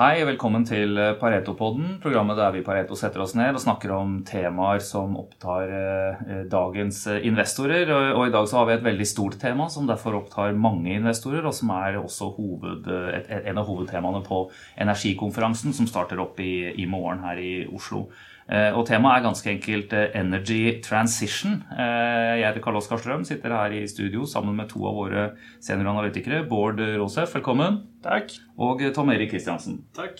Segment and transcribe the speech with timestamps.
[0.00, 4.80] Hei, velkommen til Pareto-podden, programmet der vi Pareto setter oss ned og snakker om temaer
[4.80, 7.84] som opptar eh, dagens investorer.
[7.92, 10.94] Og, og, I dag så har vi et veldig stort tema som derfor opptar mange
[10.94, 12.88] investorer, og som er også hoved,
[13.28, 14.40] en av hovedtemaene på
[14.80, 18.06] energikonferansen som starter opp i, i morgen her i Oslo.
[18.50, 21.60] Eh, og temaet er ganske enkelt eh, Energy Transition.
[21.70, 25.28] Eh, jeg heter Karl Oskar Strøm, sitter her i studio sammen med to av våre
[25.62, 26.42] senioranalytikere.
[26.50, 27.84] Bård Rosef, velkommen.
[28.02, 28.34] Takk.
[28.58, 29.84] Og Tom Erik Kristiansen.
[29.94, 30.18] Takk.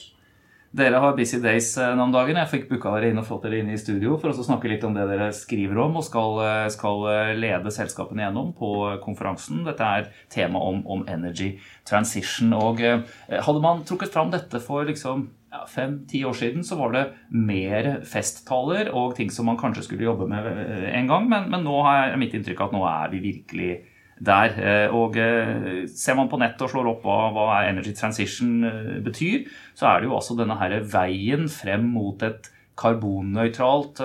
[0.71, 2.39] Dere har busy days nå om dagen.
[2.39, 4.87] Jeg fikk booka dere inn og fått dere inn i studio for å snakke litt
[4.87, 6.39] om det dere skriver om og skal,
[6.71, 7.03] skal
[7.35, 8.71] lede selskapene gjennom på
[9.03, 9.65] konferansen.
[9.67, 11.57] Dette er tema om, om energy
[11.91, 12.55] transition.
[12.55, 17.07] Og hadde man trukket fram dette for liksom ja, fem-ti år siden så var det
[17.35, 21.65] mer festtaler og ting som man kanskje skulle jobbe med eh, en gang, men, men
[21.67, 23.73] nå jeg mitt inntrykk at nå er vi virkelig
[24.21, 24.55] der.
[24.61, 28.63] Eh, og eh, ser man på nettet og slår opp hva, hva energy transition
[29.05, 33.99] betyr, så er det jo altså denne her veien frem mot et karbonnøytralt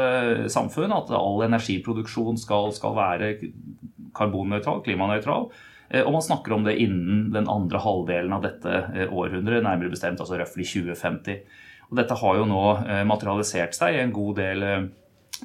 [0.51, 0.91] samfunn.
[0.91, 3.29] At all energiproduksjon skal, skal være
[4.17, 5.47] karbonnøytral, klimanøytral.
[5.89, 9.93] Eh, og man snakker om det innen den andre halvdelen av dette eh, århundret, nærmere
[9.93, 11.43] bestemt altså røftlig 2050.
[11.91, 14.65] Og dette har jo nå eh, materialisert seg i en god del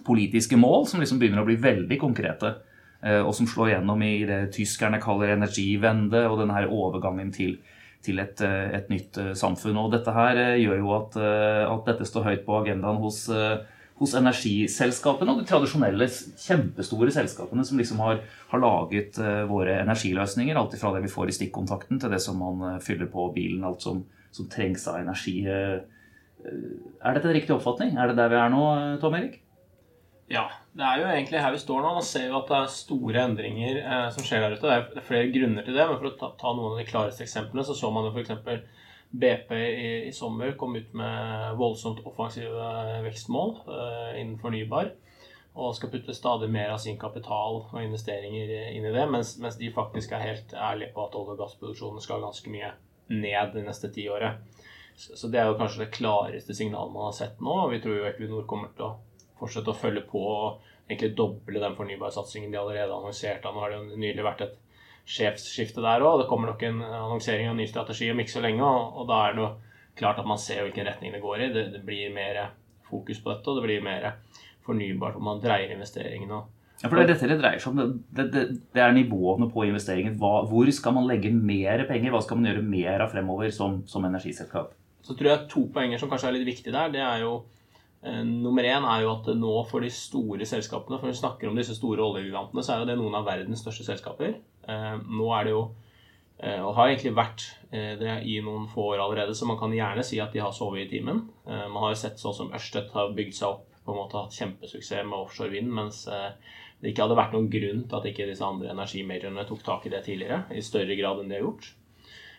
[0.06, 2.56] politiske mål som liksom begynner å bli veldig konkrete.
[3.00, 7.54] Og som slår gjennom i det tyskerne kaller energivende, og denne her overgangen til,
[8.04, 9.78] til et, et, nytt samfunn.
[9.80, 11.16] Og dette her gjør jo at,
[11.64, 13.22] at dette står høyt på agendaen hos
[14.00, 16.06] hos energiselskapene og de tradisjonelle,
[16.40, 20.56] kjempestore selskapene som liksom har, har laget uh, våre energiløsninger.
[20.56, 23.66] Alt fra det vi får i stikkontakten, til det som man uh, fyller på bilen.
[23.68, 24.00] Alt som,
[24.32, 25.36] som trengs av energi.
[25.44, 25.84] Uh,
[26.40, 27.92] er dette en riktig oppfatning?
[28.00, 28.64] Er det der vi er nå,
[29.02, 29.36] Tom Erik?
[30.32, 31.92] Ja, det er jo egentlig her vi står nå.
[31.98, 33.80] Man ser jo at det er store endringer
[34.14, 34.78] som skjer der ute.
[34.94, 37.26] Det er flere grunner til det, men for å ta, ta noen av de klareste
[37.26, 38.30] eksemplene, så så man jo f.eks
[39.10, 42.66] BP i, i, sommer kom ut med voldsomt offensive
[43.02, 44.92] vekstmål uh, innen fornybar.
[45.58, 49.58] Og skal putte stadig mer av sin kapital og investeringer inn i det, mens, mens
[49.58, 52.70] de faktisk er helt ærlige på at olje- og gassproduksjonen skal ganske mye
[53.10, 54.38] ned det neste tiåret.
[54.94, 57.56] Så, så det er jo kanskje det klareste signalet man har sett nå.
[57.64, 58.96] og Vi tror jo Equinor kommer til å
[59.40, 63.42] fortsette å følge på og egentlig doble den fornybarsatsingen de allerede har annonsert.
[63.42, 64.58] Nå har det jo nylig vært et
[65.10, 66.22] sjefsskifte der òg.
[66.22, 68.62] Det kommer nok en annonsering av en ny strategi om ikke så lenge.
[68.62, 69.50] Og, og da er det jo
[70.00, 71.50] klart at man ser hvilken retning det går i.
[71.54, 72.40] Det, det blir mer
[72.90, 74.12] fokus på dette, og det blir mer
[74.66, 76.40] fornybart om man dreier investeringene.
[76.80, 77.96] Ja, for Det er dette det dreier seg om.
[78.08, 80.16] Det, det, det er nivåene på investeringen.
[80.20, 82.14] Hva, hvor skal man legge mer penger?
[82.14, 84.72] Hva skal man gjøre mer av fremover som, som energiselskap?
[85.04, 86.92] Så tror jeg to poenger som kanskje er litt viktige der.
[86.94, 87.34] Det er jo
[88.00, 91.50] eh, Nummer én er jo at nå for de store selskapene, for når vi snakker
[91.50, 94.38] om disse store oljegigantene, så er jo det noen av verdens største selskaper.
[94.70, 95.62] Eh, nå er det jo
[96.38, 99.74] eh, og har egentlig vært eh, det i noen få år allerede, så man kan
[99.74, 101.24] gjerne si at de har sovet i timen.
[101.50, 104.36] Man har jo sett sånn som Ørstedt har bygd seg opp, på en måte hatt
[104.36, 106.04] kjempesuksess med offshore vind, mens
[106.80, 109.92] det ikke hadde vært noen grunn til at ikke disse andre energimajorene tok tak i
[109.92, 111.70] det tidligere, i større grad enn de har gjort.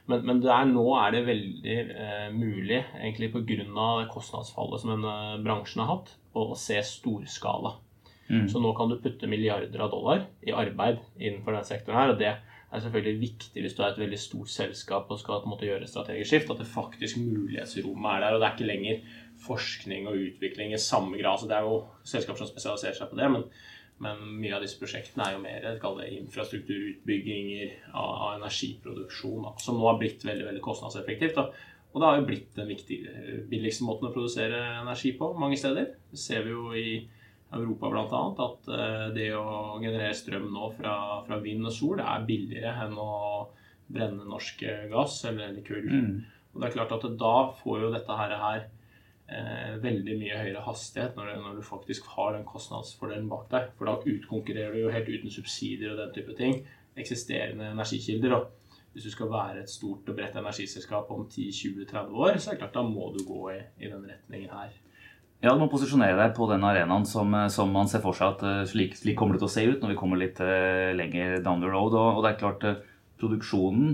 [0.09, 4.07] Men, men der nå er det veldig eh, mulig, egentlig pga.
[4.11, 5.15] kostnadsfallet som denne
[5.45, 7.75] bransjen har hatt, å, å se storskala.
[8.31, 8.45] Mm.
[8.51, 12.13] Så nå kan du putte milliarder av dollar i arbeid innenfor den sektoren her.
[12.13, 15.67] Og det er selvfølgelig viktig hvis du er et veldig stort selskap og skal måte,
[15.67, 18.37] gjøre strategisk skift, at det faktisk mulighetsrommet er der.
[18.37, 21.41] Og det er ikke lenger forskning og utvikling i samme grad.
[21.41, 23.29] Så det er jo selskaper som spesialiserer seg på det.
[23.35, 23.47] men
[24.01, 29.77] men mye av disse prosjektene er jo mer det, infrastrukturutbygginger av, av energiproduksjon, da, som
[29.77, 31.37] nå har blitt veldig veldig kostnadseffektivt.
[31.37, 31.43] Da.
[31.91, 33.13] Og det har jo blitt den viktige,
[33.51, 35.91] billigste måten å produsere energi på mange steder.
[36.09, 36.95] Det ser vi jo i
[37.51, 38.21] Europa bl.a.
[38.45, 40.95] at eh, det å generere strøm nå fra,
[41.27, 43.11] fra, vind og sol er billigere enn å
[43.91, 45.89] brenne norsk gass eller, eller kull.
[45.89, 46.21] Mm.
[46.53, 48.61] Og det er klart at da får jo dette her, her
[49.31, 53.71] eh, veldig mye høyere hastighet når, når, du faktisk har den kostnadsfordelen bak deg.
[53.77, 56.61] For da utkonkurrerer du jo helt uten subsidier og den type ting
[56.99, 58.35] eksisterende energikilder.
[58.37, 62.57] Og hvis du skal være et stort og bredt energiselskap om 10-20-30 år, så er
[62.57, 64.73] det klart da må du gå i, i den retningen her.
[65.41, 68.35] Ja, du må posisjonere deg på den arenaen som, eh, som, man ser for seg
[68.35, 70.93] at eh, slik, slik, kommer det til å se ut når vi kommer litt uh,
[70.93, 71.97] lenger down the road.
[71.97, 72.65] Og, og det er klart
[73.21, 73.91] produksjonen,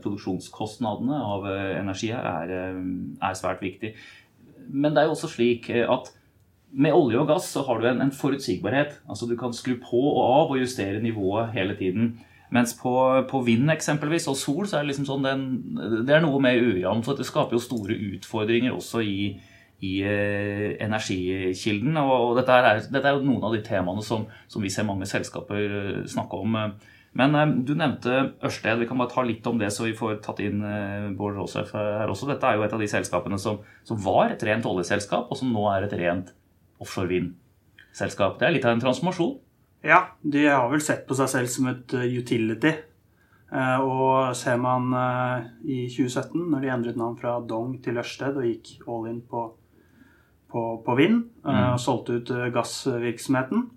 [0.00, 2.78] produksjonskostnadene av energi her er,
[3.20, 3.90] er, svært viktig.
[4.72, 6.08] Men det er jo også slik at
[6.72, 8.96] med olje og gass så har du en, en, forutsigbarhet.
[9.04, 12.14] Altså Du kan skru på og av og justere nivået hele tiden.
[12.56, 12.94] Mens på,
[13.28, 15.44] på vind eksempelvis, og sol så er det liksom sånn den,
[16.08, 17.04] det er noe mer ujevnt.
[17.04, 19.20] Så det skaper jo store utfordringer også i
[19.80, 21.96] i eh, energikilden.
[22.02, 25.08] Og, dette er, dette, er, jo noen av de temaene som, som vi ser mange
[25.08, 26.58] selskaper eh, snakke om.
[27.16, 28.82] Men eh, du nevnte Ørsted.
[28.82, 30.60] Vi kan bare ta litt om det, så vi får tatt inn
[31.18, 32.28] Bård Råsef her også.
[32.30, 35.52] Dette er jo et av de selskapene som, som var et rent oljeselskap, og som
[35.54, 36.34] nå er et rent
[36.80, 38.36] offshore vind-selskap.
[38.40, 39.38] Det er litt av en transformasjon?
[39.86, 42.74] Ja, de har vel sett på seg selv som et utility.
[43.50, 44.92] Og ser man
[45.64, 49.48] i 2017, når de endret navn fra Dong til Ørsted og gikk all in på,
[50.50, 51.58] på, på vind, mm.
[51.72, 53.68] og solgte ut gassvirksomheten,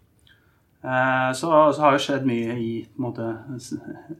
[0.83, 3.29] Eh, så, så, har jo skjedd mye i måte,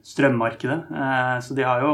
[0.08, 0.80] strømmarkedet.
[0.96, 1.94] Eh, så de har jo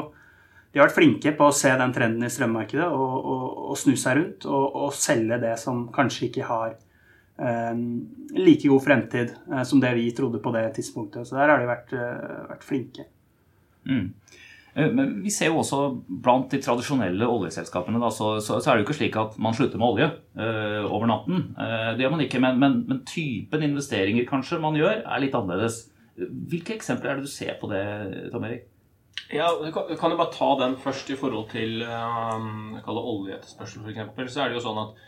[0.70, 3.96] de har vært flinke på å se den trenden i strømmarkedet og, og, og snu
[3.98, 6.76] seg rundt og, og, selge det som kanskje ikke har
[7.42, 7.80] um,
[8.38, 11.26] like god fremtid uh, som det vi trodde på det tidspunktet.
[11.26, 13.08] Så der har de vært, uh, vært flinke.
[13.90, 14.12] Mm.
[14.76, 18.78] Eh, men vi ser jo også blant de tradisjonelle oljeselskapene da, så, så, så, er
[18.78, 21.48] det jo ikke slik at man slutter med olje uh, over natten.
[21.58, 25.38] Uh, det gjør man ikke, men, men, men, typen investeringer kanskje man gjør, er litt
[25.38, 25.86] annerledes.
[26.20, 27.84] Hvilke eksempler er det du ser på det,
[28.34, 28.68] Tom Erik?
[29.30, 34.34] Ja, Du kan, kan jo bare ta den først i forhold til um, oljeetterspørsel f.eks.
[34.34, 35.08] Så er det jo sånn at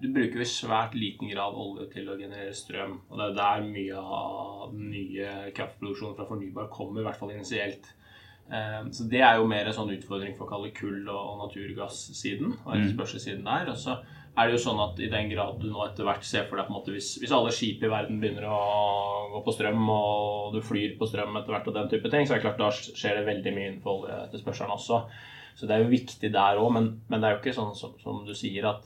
[0.00, 2.98] du bruker i svært liten grad olje til å generere strøm.
[3.10, 7.34] Og det er der mye av den nye kraftproduksjonen fra fornybar kommer, i hvert fall
[7.34, 7.90] initielt.
[8.52, 12.52] Ehm, så det er jo mer en sånn utfordring for å kalle kull- og naturgassiden.
[12.64, 12.76] og mm.
[12.76, 13.70] etterspørselssiden der.
[13.72, 13.98] Og så
[14.36, 16.68] er det jo sånn at i den grad du nå etter hvert ser for deg
[16.68, 18.58] på en måte hvis, hvis, alle skip i verden begynner å
[19.32, 22.36] gå på strøm, og du flyr på strøm etter hvert og den type ting, så
[22.36, 25.00] er det klart da skjer det veldig mye innenfor oljeetterspørselen også.
[25.56, 27.96] Så det er jo viktig der òg, men, men, det er jo ikke sånn som,
[28.02, 28.84] som, du sier at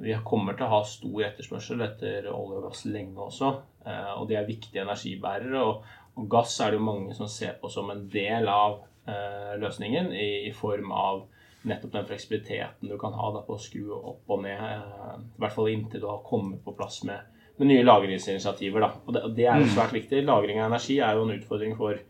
[0.00, 3.50] vi kommer til å ha stor etterspørsel etter olje og gass lenge også.
[3.84, 5.60] Eh, og de er viktige energibærere.
[5.60, 5.84] og
[6.20, 10.12] og gass er det jo mange som ser på som en del av eh, løsningen,
[10.12, 11.24] i, i, form av
[11.68, 15.42] nettopp den fleksibiliteten du kan ha da, på å skru opp og ned, eh, i
[15.42, 18.84] hvert fall inntil du har kommet på plass med, med nye lagringsinitiativer.
[18.84, 18.92] Da.
[19.06, 19.74] Og det, det, er jo mm.
[19.74, 20.22] svært viktig.
[20.28, 22.06] Lagring av energi er jo en utfordring for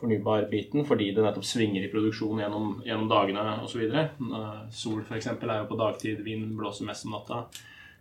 [0.00, 3.84] fornybarbiten fordi det nettopp svinger i produksjon gjennom, gjennom dagene osv.
[3.88, 5.30] Uh, sol f.eks.
[5.32, 7.44] er jo på dagtid, vind blåser mest om natta.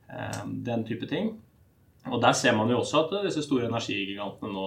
[0.09, 1.37] Eh, den type ting.
[2.11, 4.65] Og der ser man jo også at disse store energigigantene nå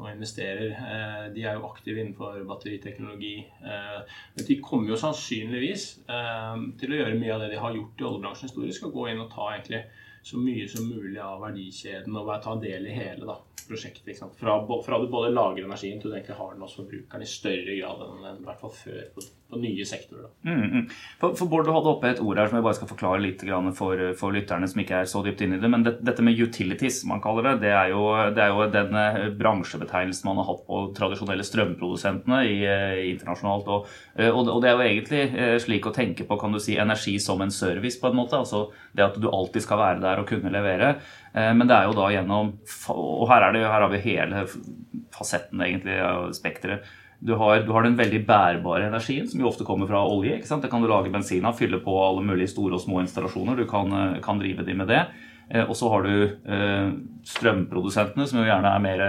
[0.00, 0.74] og investerer.
[0.74, 3.34] Eh, de er jo aktive innenfor batteriteknologi.
[3.62, 7.76] Eh, men de kommer jo sannsynligvis eh, til å gjøre mye av det de har
[7.76, 9.84] gjort i oljebransjen historisk, og gå inn og ta egentlig
[10.22, 14.20] så mye som mulig av verdikjeden og ta del i hele da, prosjektet.
[14.36, 17.76] Fra, fra, du både lager energien til du egentlig har den hos forbrukeren i større
[17.78, 20.28] grad enn, i hvert fall før på, på nye sektorer.
[20.46, 20.84] Mm, mm.
[21.20, 23.42] For, for, Bård, du hadde oppe et ord her som jeg bare skal forklare litt
[23.76, 25.70] for, for lytterne som ikke er så dypt inne i det.
[25.72, 28.04] Men det, dette med utilities, man kaller det, det er jo,
[28.36, 33.72] det er jo den eh, bransjebetegnelsen man har hatt på tradisjonelle strømprodusentene i, i internasjonalt.
[33.74, 36.62] Og, eh, og, og, det er jo egentlig eh, slik å tenke på kan du
[36.62, 38.38] si, energi som en service, på en måte.
[38.38, 40.94] altså Det at du alltid skal være der og kunne levere.
[41.30, 42.48] Men det er jo da gjennom
[42.90, 44.40] Og her, det, her har vi hele
[45.14, 46.88] fasetten egentlig av spekteret
[47.20, 50.38] du har, du har, den veldig bærbare energien, som jo ofte kommer fra olje.
[50.38, 50.64] ikke sant?
[50.64, 53.58] Det kan du lage bensin av, fylle på alle mulige store og små installasjoner.
[53.60, 55.02] Du kan, eh, kan drive de med det.
[55.50, 56.88] Eh, og så har du eh,
[57.28, 59.04] strømprodusentene, som jo gjerne er mer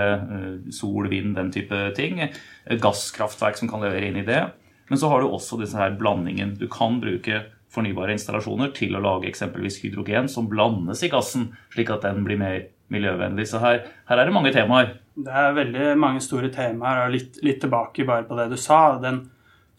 [0.76, 2.20] sol, vind, den type ting.
[2.68, 4.44] Gasskraftverk som kan levere inn i det.
[4.90, 6.58] Men så har du også disse her blandingen.
[6.60, 11.92] Du kan bruke fornybare installasjoner til å lage eksempelvis hydrogen som blandes i gassen, slik
[11.94, 13.48] at den blir mer miljøvennlig.
[13.48, 14.96] Så her, her er det mange temaer.
[15.16, 18.98] Det er veldig mange store temaer, og litt, litt, tilbake bare på det du sa.
[19.04, 19.24] Den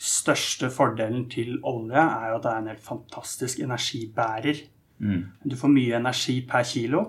[0.03, 4.65] største fordelen til olje er jo at det er en helt fantastisk energibærer.
[5.03, 5.23] Mm.
[5.45, 7.07] Du får mye energi per kilo,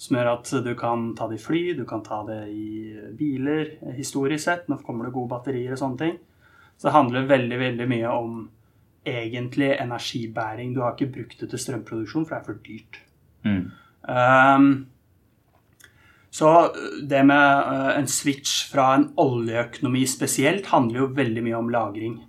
[0.00, 3.76] som gjør at du kan ta det i fly, du kan ta det i biler,
[3.98, 4.68] historisk sett.
[4.70, 6.18] Nå kommer det gode batterier og sånne ting.
[6.76, 8.42] Så det handler veldig, veldig mye om
[9.06, 10.74] egentlig energibæring.
[10.74, 13.00] Du har ikke brukt det til strømproduksjon, for det er for dyrt.
[13.44, 13.70] Mm.
[14.08, 14.86] Um,
[16.30, 21.58] så øh, det med uh, en switch fra en oljeøkonomi spesielt handler jo veldig mye
[21.58, 22.22] om lagring.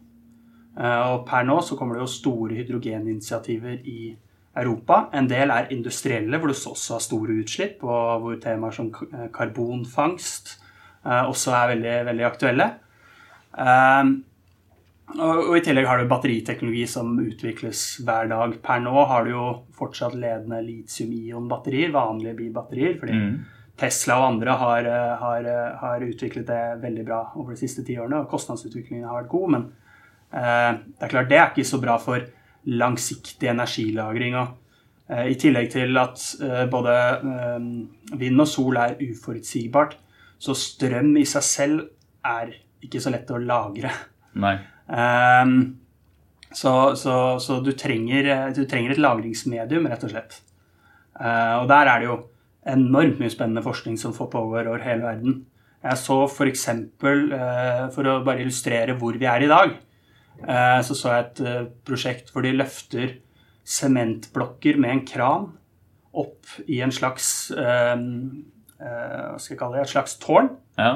[0.78, 4.16] Uh, og per nå så kommer det jo store hydrogeninitiativer i
[4.58, 5.06] Europa.
[5.14, 8.92] En del er industrielle, hvor du også har store utslipp, og hvor temaer som
[9.34, 10.60] karbonfangst
[11.04, 12.68] også er veldig, veldig aktuelle.
[15.14, 18.56] Og I tillegg har du batteriteknologi som utvikles hver dag.
[18.64, 22.98] Per nå har du jo fortsatt ledende litium-ion-batterier, vanlige bilbatterier.
[23.00, 23.36] fordi mm
[23.80, 27.84] Tesla og andre har, eh, har, eh, har, utviklet det veldig bra over de siste
[27.84, 28.22] ti årene.
[28.22, 29.64] og Kostnadsutviklingen har vært god, men
[30.32, 32.22] eh, det er klart det er ikke så bra for
[32.68, 34.36] langsiktig energilagring.
[34.36, 34.48] og
[35.10, 39.98] eh, I tillegg til at eh, både eh, vind og sol er uforutsigbart,
[40.38, 41.90] så strøm i seg selv
[42.24, 42.54] er
[42.84, 43.90] ikke så lett å lagre.
[44.36, 44.58] Nei.
[46.54, 50.36] Så, så, så du, trenger, du, trenger, et lagringsmedium, rett og slett.
[51.18, 52.18] og der er det jo
[52.70, 55.42] enormt mye spennende forskning som får pågår over hele verden.
[55.84, 59.74] Jeg så f.eks., uh, for å bare illustrere hvor vi er i dag,
[60.46, 63.18] uh, så så jeg et prosjekt hvor de løfter
[63.68, 65.50] sementblokker med en kran
[66.14, 69.86] opp i en slags Hva skal jeg kalle det?
[69.88, 70.50] Et slags tårn.
[70.78, 70.92] Ja.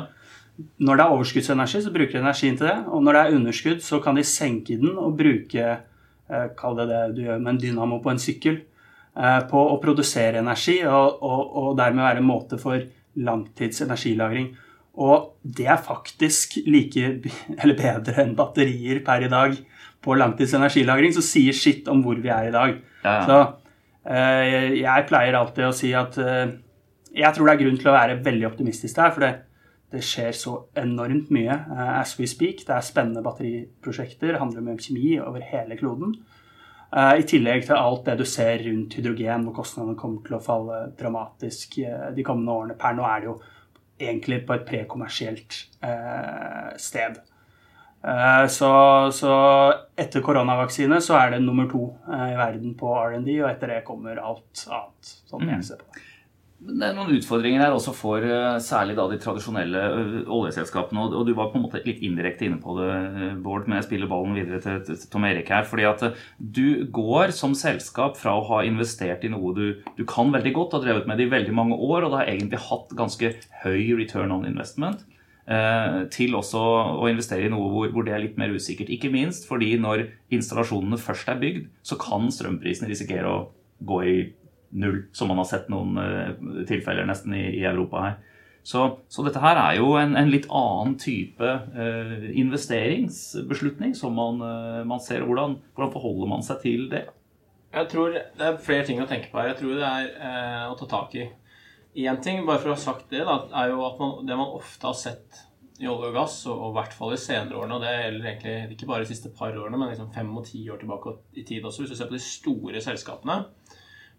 [0.58, 2.80] Når det er overskuddsenergi, så bruker de energien til det.
[2.90, 5.78] Og når det er underskudd, så kan de senke den og bruke
[6.60, 8.58] Kall det det du gjør med en dynamo på en sykkel
[9.18, 12.84] Eh, på å produsere energi, og, og, og, dermed være en måte for
[13.18, 14.52] langtids energilagring.
[15.02, 17.16] Og det er faktisk like,
[17.62, 19.56] eller bedre enn batterier per i dag
[20.06, 22.78] på langtids energilagring, som sier skitt om hvor vi er i dag.
[23.02, 23.18] Ja.
[23.26, 23.40] Så
[24.06, 26.54] eh, jeg pleier alltid å si at eh,
[27.18, 29.34] jeg tror det er grunn til å være veldig optimistisk der, for det,
[29.94, 32.66] det skjer så enormt mye uh, as we speak.
[32.68, 36.18] Det er spennende batteriprosjekter, det handler om kjemi over hele kloden.
[36.92, 40.44] Uh, I tillegg til alt det du ser rundt hydrogen, hvor kostnadene kommer til å
[40.44, 42.76] falle dramatisk uh, de kommende årene.
[42.80, 43.38] Per nå er det jo
[43.98, 45.56] egentlig på et prekommersielt
[46.78, 47.16] sted.
[48.54, 48.68] Så,
[49.18, 49.32] så,
[49.98, 51.82] etter koronavaksine så er det nummer to
[52.14, 55.16] i verden på R&D, og etter det kommer alt annet.
[55.32, 56.07] sånn jeg ser på det.
[56.58, 61.04] Det er noen utfordringer her også for eh, særlig da de tradisjonelle eh, oljeselskapene.
[61.06, 63.86] Og du var på en måte litt indirekte inne på det, eh, Bård, men jeg
[63.86, 65.68] spiller ballen videre til, til, Tom Erik her.
[65.70, 66.02] fordi at
[66.40, 69.68] du går som selskap fra å ha investert i noe du,
[70.00, 72.34] du kan veldig godt, har drevet med det i veldig mange år, og det har
[72.34, 75.06] egentlig hatt ganske høy return on investment,
[76.12, 76.60] til også
[77.00, 78.90] å investere i noe hvor, hvor, det er litt mer usikkert.
[78.92, 83.46] Ikke minst fordi når installasjonene først er bygd, så kan strømprisene risikere å
[83.88, 84.18] gå i
[84.70, 88.18] null, som man har sett noen uh, tilfeller nesten i, i, Europa her.
[88.68, 94.44] Så, så, dette her er jo en, en litt annen type uh, investeringsbeslutning som man,
[94.44, 95.24] uh, man ser.
[95.28, 97.06] Hvordan, hvordan, forholder man seg til det?
[97.74, 99.54] Jeg tror Det er flere ting å tenke på her.
[99.54, 101.28] Jeg tror det er å ta tak i.
[101.98, 104.58] Én ting, bare for å ha sagt det, da, er jo at man, det man
[104.60, 105.48] ofte har sett
[105.78, 108.78] i olje og gass, og i hvert fall i senere årene, og det gjelder egentlig
[108.78, 111.66] ikke bare de siste par årene, men liksom fem og ti år tilbake i tid
[111.66, 113.77] også, hvis du ser på de store selskapene, eh,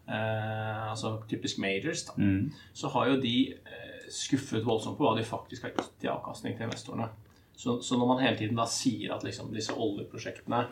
[0.09, 2.53] altså typisk majors, da, mm.
[2.75, 6.57] så har jo de eh, skuffet voldsomt på hva de faktisk har gitt i avkastning
[6.57, 7.11] til investorene.
[7.59, 10.63] Så, så, når man hele tiden da sier at liksom, disse oljeprosjektene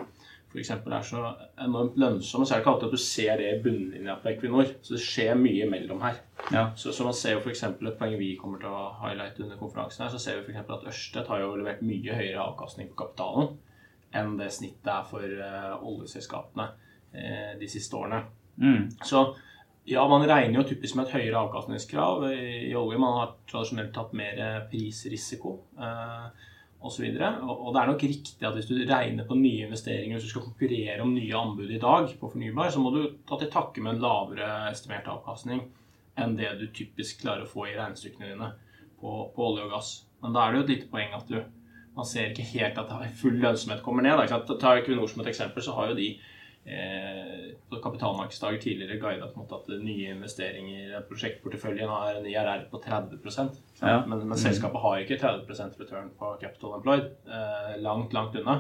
[0.47, 0.71] f.eks.
[0.71, 1.23] er så
[1.61, 4.71] enormt lønnsomme, så er det ikke alltid at du ser det i bunnlinja på Equinor.
[4.87, 6.21] Så det skjer mye mellom her.
[6.55, 6.69] Ja.
[6.79, 7.65] Så, så, man ser jo f.eks.
[7.67, 10.71] et poeng vi kommer til å highlighte under konferansen her, så ser vi f.eks.
[10.79, 13.57] at Ørsted har jo levert mye høyere avkastning på kapitalen
[14.17, 18.23] enn det snittet er for uh, oljeselskapene uh, de siste årene.
[18.63, 18.91] Mm.
[19.05, 19.23] Så
[19.87, 22.99] ja, man regner jo typisk med et høyere avkastningskrav i, olje.
[22.99, 26.29] Man har tradisjonelt tatt mer prisrisiko eh,
[26.83, 27.07] osv.
[27.07, 30.29] Og, og, og det er nok riktig at hvis du regner på nye investeringer, hvis
[30.29, 33.53] du skal konkurrere om nye anbud i dag på fornybar, så må du ta til
[33.53, 35.67] takke med en lavere estimert avkastning
[36.17, 38.51] enn det du typisk klarer å få i regnestykkene dine
[39.01, 39.93] på, på olje og gass.
[40.25, 41.39] Men da er det jo et lite poeng at du
[41.97, 44.19] man ser ikke helt at full lønnsomhet kommer ned.
[44.29, 44.57] Da.
[44.61, 46.11] Ta Equinor som et eksempel, så har jo de
[46.67, 53.21] eh, kapitalmarkedsdager tidligere guidet mot at nye investeringer i prosjektporteføljen har en IRR på 30
[53.81, 54.03] ja.
[54.07, 57.09] men, men, selskapet har ikke 30% return på capital employed.
[57.27, 58.59] Eh, langt, langt unna.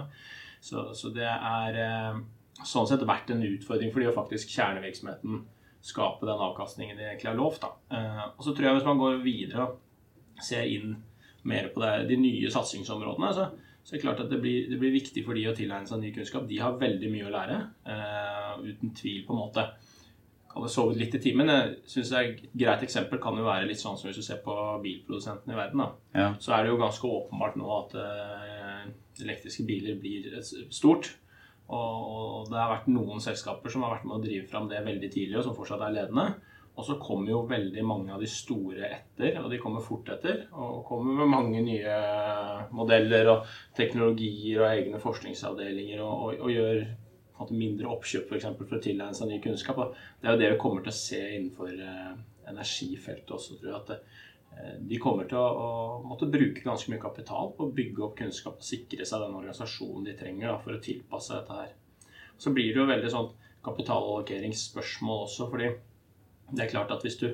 [0.60, 2.22] Så, så, det er eh,
[2.62, 5.44] sånn sett vært en utfordring for de å faktisk kjernevirksomheten
[5.86, 7.66] skape den avkastningen de egentlig har lovt.
[7.92, 10.96] Eh, og så tror jeg hvis man går videre og ser inn
[11.46, 13.50] mer på det, de nye satsingsområdene, så
[13.86, 16.00] så det er klart at det blir, det blir viktig for de å tilegne seg
[16.02, 16.48] ny kunnskap.
[16.50, 19.62] De har veldig mye å lære, uh, uten tvil, på en måte.
[20.50, 21.52] Kan det sovet litt i timen.
[21.52, 24.56] Jeg synes Et greit eksempel kan jo være litt sånn som hvis du ser på
[24.82, 25.84] bilprodusentene i verden.
[26.18, 26.32] Ja.
[26.42, 28.90] Så er det jo ganske åpenbart nå at uh,
[29.22, 31.12] elektriske biler blir stort.
[31.70, 34.82] Og, og det har vært noen selskaper som har vært med å drive fram det
[34.82, 36.26] veldig tidlig, og som fortsatt er ledende.
[36.76, 40.42] Og så kommer jo veldig mange av de store etter, og de kommer fort etter.
[40.52, 41.96] Og kommer med mange nye
[42.76, 46.84] modeller og teknologier og egne forskningsavdelinger og, og, og gjør
[47.56, 48.46] mindre oppkjøp f.eks.
[48.58, 49.80] For, for å tilegne seg ny kunnskap.
[49.80, 52.12] Og det er jo det vi kommer til å se innenfor eh,
[52.52, 53.80] energifeltet også, tror jeg.
[53.80, 53.98] At det,
[54.58, 55.72] eh, de kommer til å,
[56.04, 60.10] måtte bruke ganske mye kapital på å bygge opp kunnskap og sikre seg den organisasjonen
[60.10, 61.74] de trenger da, for å tilpasse dette her.
[62.36, 63.34] Så blir det jo veldig sånn
[63.66, 65.72] kapitalallokeringsspørsmål også, fordi
[66.52, 67.28] det er klart at hvis du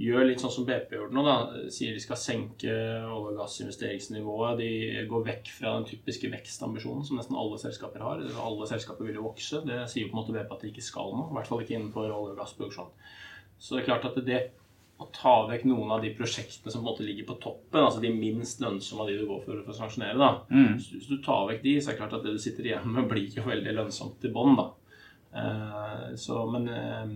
[0.00, 4.60] gjør litt sånn som BP gjorde nå, da, sier de skal senke olje- og gassinvesteringsnivået,
[4.62, 8.22] de går vekk fra den typiske vekstambisjonen som nesten alle selskaper har.
[8.40, 9.60] Alle selskaper vil jo vokse.
[9.66, 11.26] Det sier på en måte BP at de ikke skal nå.
[11.28, 12.94] I hvert fall ikke innenfor olje- og gassproduksjon.
[13.60, 14.40] Så det er klart at det
[15.00, 18.02] å ta vekk noen av de prosjektene som på en måte ligger på toppen, altså
[18.02, 20.30] de minst lønnsomme av de du går for å sanksjonere, da.
[20.52, 20.74] Mm.
[20.76, 23.08] Hvis du tar vekk de, så er det klart at det du sitter igjen med,
[23.12, 24.68] blir jo veldig lønnsomt i bånn, da.
[25.30, 27.14] Uh, så, men uh,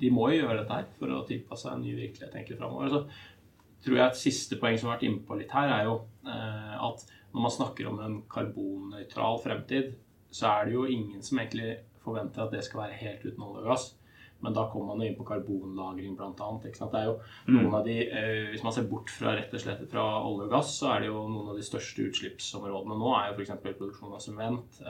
[0.00, 2.92] de må jo gjøre dette her for å tilpasse en ny virkelighet egentlig framover.
[2.92, 6.74] Så tror jeg et siste poeng som har vært innpå litt her, er jo eh,
[6.88, 9.94] at når man snakker om en karbonnøytral fremtid,
[10.32, 13.62] så er det jo ingen som egentlig forventer at det skal være helt uten olje
[13.62, 13.86] og gass.
[14.44, 16.48] Men da kommer man jo inn på karbonlagring bl.a.
[16.60, 17.14] Det er jo
[17.54, 20.52] noen av de, eh, Hvis man ser bort fra rett og slett fra olje og
[20.52, 23.54] gass, så er det jo noen av de største utslippsområdene nå er jo f.eks.
[23.64, 24.80] produksjon av sement.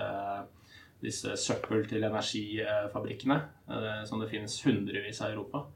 [1.02, 5.66] Disse søppel til energifabrikkene, eh, som det finnes hundrevis av i Europa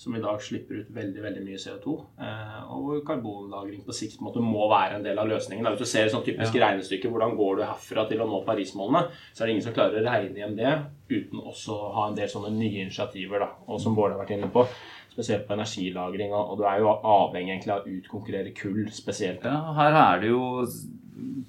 [0.00, 1.94] som i dag slipper ut veldig veldig mye CO2.
[2.24, 5.66] Eh, og hvor karbonlagring på sikt måte, må være en del av løsningen.
[5.74, 6.62] Hvis du ser sånn typisk ja.
[6.62, 9.02] regnestykke, hvordan går du herfra til å nå Paris-målene,
[9.34, 10.72] så er det ingen som klarer å regne hjem det
[11.10, 13.44] uten også å ha en del sånne nye initiativer.
[13.44, 13.50] Da.
[13.68, 14.64] Og som Bård har vært inne på,
[15.12, 16.32] spesielt på energilagring.
[16.32, 19.44] Og du er jo avhengig egentlig av å utkonkurrere kull spesielt.
[19.44, 20.42] Ja, her er det jo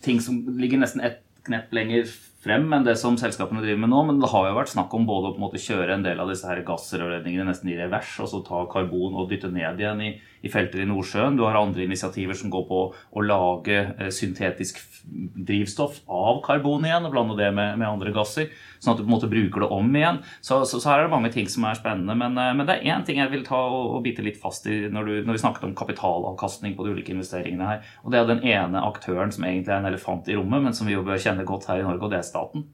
[0.04, 2.12] ting som ligger nesten ett knepp lenger
[2.42, 4.02] frem enn det som selskapene driver med nå.
[4.10, 6.22] Men det har jo vært snakk om både å på en måte kjøre en del
[6.24, 10.06] av disse her gassrørledningene nesten i revers, og så ta karbon og dytte ned igjen
[10.08, 11.38] i, i felter i Nordsjøen.
[11.38, 17.06] Du har andre initiativer som går på å lage eh, syntetisk drivstoff av karbon igjen
[17.08, 18.50] og blande det med, med, andre gasser.
[18.82, 20.22] Sånn at du på en måte bruker det om igjen.
[20.42, 22.16] Så, så, så her er det mange ting som er spennende.
[22.18, 24.66] Men, eh, men det er én ting jeg vil ta og, og, bite litt fast
[24.70, 27.88] i når, du, når vi snakket om kapitalavkastning på de ulike investeringene her.
[28.06, 30.90] Og det er den ene aktøren som egentlig er en elefant i rommet, men som
[30.90, 32.66] vi jo bør kjenne godt her i Norge, og det er staten.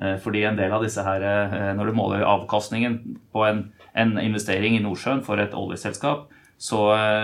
[0.00, 1.28] Eh, fordi en del av disse her,
[1.76, 3.00] Når du måler avkastningen
[3.32, 6.82] på en, en investering i Nordsjøen for et oljeselskap, så,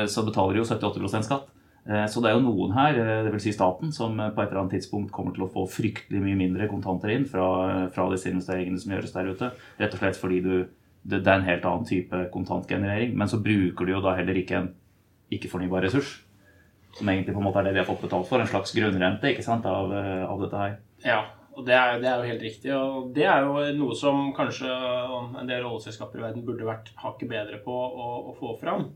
[0.08, 1.50] så betaler de jo 78 skatt.
[1.88, 3.44] Eh, så det er jo noen her, eh, dvs.
[3.44, 6.38] Si staten, som eh, på et eller annet tidspunkt kommer til å få fryktelig mye
[6.38, 7.46] mindre kontanter inn fra,
[7.94, 9.52] fra disse investeringene som gjøres der ute.
[9.78, 10.54] Rett og slett fordi du,
[11.06, 13.14] det, er en helt annen type kontantgenerering.
[13.14, 14.72] Men så bruker du jo da heller ikke en
[15.36, 16.18] ikke-fornybar ressurs.
[16.96, 18.42] Som egentlig på en måte er det vi har fått betalt for.
[18.42, 19.92] En slags grunnrente ikke sant, av,
[20.26, 20.76] av dette her.
[21.04, 21.22] Ja,
[21.54, 22.74] og det er, det er, jo helt riktig.
[22.74, 27.30] Og det er jo noe som kanskje en del oljeselskaper i verden burde vært hakket
[27.30, 28.88] bedre på å, å få fram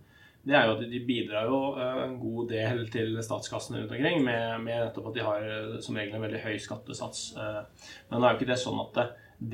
[0.42, 4.22] det er jo at de bidrar jo eh, en god del til statskassen rundt omkring
[4.24, 7.26] med, med nettopp at de har eh, som regel en veldig høy skattesats.
[7.36, 7.90] Eh.
[8.08, 9.06] Men det er jo ikke det sånn at det,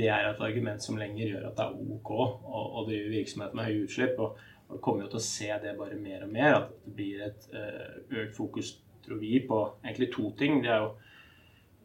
[0.03, 2.29] det er et argument som lenger gjør at det er ok å,
[2.79, 4.23] å drive virksomhet med høye utslipp.
[4.23, 7.27] Og, og kommer jo til å se det bare mer og mer, at det blir
[7.27, 8.73] et økt fokus,
[9.07, 10.59] tror vi, på egentlig to ting.
[10.63, 10.95] Det er jo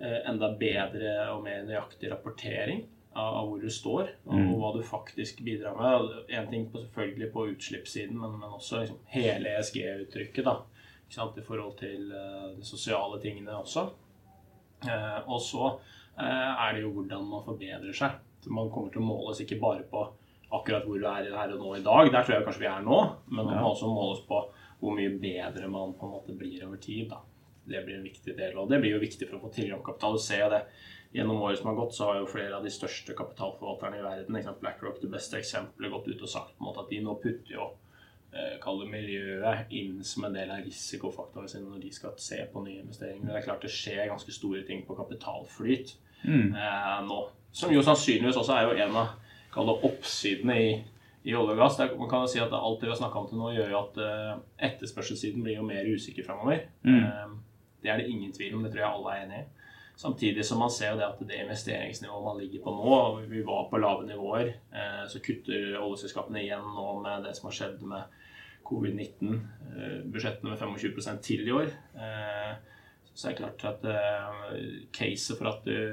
[0.01, 2.81] enda bedre og mer nøyaktig rapportering
[3.13, 4.51] av, hvor du står, og, mm.
[4.59, 6.13] hva du faktisk bidrar med.
[6.31, 10.47] Én ting på, selvfølgelig på utslippssiden, men, men også liksom, hele ESG-uttrykket.
[10.47, 10.57] da,
[11.11, 13.89] I forhold til uh, de sosiale tingene også.
[14.85, 18.17] Uh, og så uh, er det jo hvordan man forbedrer seg.
[18.47, 20.07] Man kommer til å måles ikke bare på
[20.51, 22.81] akkurat hvor du er her og nå i dag, der tror jeg kanskje vi er
[22.83, 22.97] nå,
[23.31, 24.41] men man må også måles på
[24.81, 27.11] hvor mye bedre man på en måte blir over tid.
[27.11, 27.21] da.
[27.63, 29.91] Det blir en viktig del, og det blir jo viktig for å få tilgang på
[29.91, 30.17] kapital.
[30.17, 30.61] Du ser det
[31.11, 34.35] gjennom året som har gått, så har jo flere av de største kapitalforvalterne i verden,
[34.39, 37.15] eksempel BlackRock det beste eksempelet, gått ut og sagt på en måte at de nå
[37.19, 37.67] putter jo
[38.31, 42.63] eh, kaller miljøet inn som en del av risikofaktorene sine når de skal se på
[42.63, 43.27] nye investeringer.
[43.27, 46.55] Det er klart det skjer ganske store ting på kapitalflyt mm.
[46.55, 47.21] eh, nå.
[47.51, 49.13] Som jo sannsynligvis også er jo en av
[49.51, 50.73] det, oppsidene i,
[51.25, 51.79] i, olje og gass.
[51.83, 53.73] Er, man kan jo si at Alt det vi har snakka om til nå, gjør
[53.73, 54.35] jo at eh,
[54.71, 56.69] etterspørselssiden blir jo mer usikker framover.
[56.87, 57.01] Mm.
[57.03, 57.33] Eh,
[57.83, 59.49] det er det ingen tvil om, det tror jeg alle er enig i.
[60.01, 62.93] Samtidig som man ser det at det investeringsnivået man ligger på nå,
[63.29, 67.53] vi var på lave nivåer, eh, så kutter oljeselskapene igjen nå med det som har
[67.53, 68.15] skjedd med
[68.65, 69.35] covid-19,
[69.75, 71.69] eh, budsjettene med 25% til i år.
[71.93, 72.55] Eh,
[73.13, 73.85] så er det klart at
[74.95, 75.83] caset for at det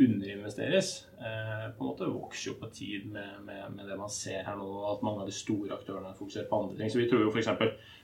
[0.00, 4.56] underinvesteres på en måte vokser jo på tid med, med, med, det man ser her
[4.56, 6.90] nå, at mange av de store aktørene fokuserer på andre ting.
[6.90, 7.52] Så vi tror jo f.eks.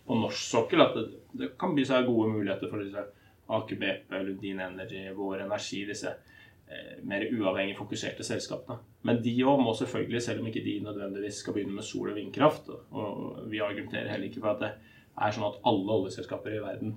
[0.07, 1.07] på norsk sokkel at det,
[1.41, 3.07] det kan bli seg gode muligheter for disse
[3.53, 8.79] Aker BP, Lundin Energy, Vår Energi, disse eh, mer uavhengig fokuserte selskapene.
[9.07, 12.19] Men de òg må selvfølgelig, selv om ikke de nødvendigvis skal begynne med sol- og
[12.19, 14.73] vindkraft, og vi argumenterer heller ikke for at det
[15.21, 16.95] er sånn at alle oljeselskaper i verden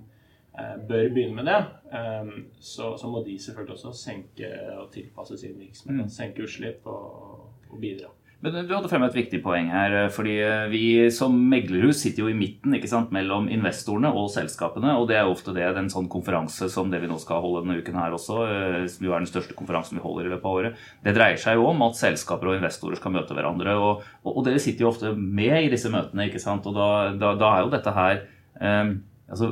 [0.58, 1.58] eh, bør begynne med det,
[2.00, 6.06] eh, så, så, må de selvfølgelig også senke og tilpasse sin virksomhet.
[6.06, 6.14] Mm.
[6.20, 8.12] Senke utslipp og, og bidra.
[8.46, 9.94] Men Du hadde fremme et viktig poeng her.
[10.04, 14.94] Eh, fordi eh, Vi som meglerhus sitter jo i midten sant, mellom investorene og selskapene.
[14.94, 17.64] og Det er jo ofte det, en sånn konferanse som det vi nå skal holde
[17.64, 20.46] denne uken her også, eh, som jo er den største konferansen vi holder i løpet
[20.46, 20.86] av året.
[21.02, 23.76] Det dreier seg jo om at selskaper og investorer skal møte hverandre.
[23.82, 26.30] Og, og, og dere sitter jo ofte med i disse møtene.
[26.30, 28.18] ikke sant, og Da, da, da er jo dette her
[28.60, 28.96] eh,
[29.32, 29.50] altså,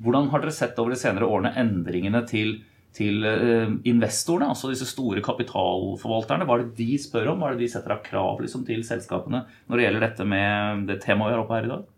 [0.00, 2.60] Hvordan har dere sett over de senere årene endringene til
[2.96, 6.46] til eh, investorene, altså disse store kapitalforvalterne.
[6.46, 7.42] Hva er det de spør om?
[7.42, 10.86] Hva er det de setter av krav liksom, til selskapene når det gjelder dette med
[10.90, 11.88] det temaet vi har oppe her i dag?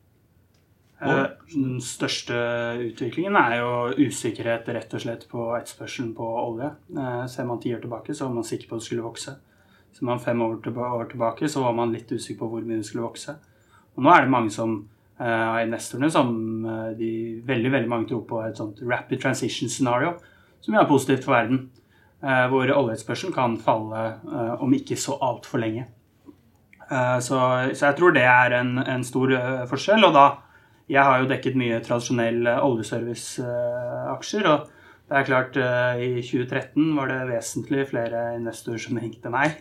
[1.02, 1.38] Og?
[1.50, 2.36] den største
[2.78, 3.70] utviklingen er jo
[4.06, 6.68] usikkerhet rett og slett på etterspørselen på olje.
[6.94, 9.34] Eh, ser man ti år tilbake, så var man sikker på at det skulle vokse.
[9.96, 13.08] Ser man fem år tilbake, så var man litt usikker på hvor mye det skulle
[13.08, 13.34] vokse.
[13.96, 14.82] Og nå er det mange som
[15.22, 16.30] av investorene som
[16.98, 17.08] de
[17.46, 20.16] veldig veldig mange tror på et sånt rapid transition scenario,
[20.62, 21.66] som er positivt for verden.
[22.22, 24.02] Hvor oljeetterspørselen kan falle
[24.62, 25.88] om ikke så altfor lenge.
[26.86, 27.34] Så,
[27.74, 29.32] så, jeg tror det er en, en stor
[29.66, 30.06] forskjell.
[30.06, 30.28] Og da
[30.86, 34.46] Jeg har jo dekket mye tradisjonelle oljeserviceaksjer.
[34.46, 34.70] og
[35.10, 35.58] det er klart,
[35.98, 39.58] I 2013 var det vesentlig flere investorer som ringte meg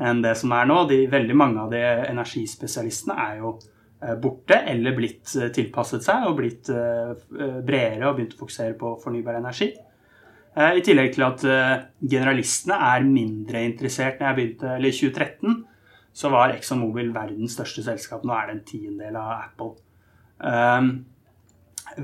[0.00, 0.82] enn det som er nå.
[0.90, 3.54] De, veldig mange av de energispesialistene er jo
[4.02, 8.76] eh, borte eller blitt eh, tilpasset seg og blitt eh, bredere og begynt å fokusere
[8.78, 9.72] på fornybar energi.
[10.52, 11.42] I tillegg til at
[12.04, 14.18] generalistene er mindre interessert.
[14.20, 15.54] Når jeg begynte, eller I 2013
[16.12, 18.26] så var Exxon Mobil verdens største selskap.
[18.28, 19.70] Nå er det en tiendedel av Apple.
[20.44, 20.90] Um,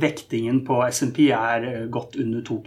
[0.01, 2.63] vektingen på SMP er godt under 2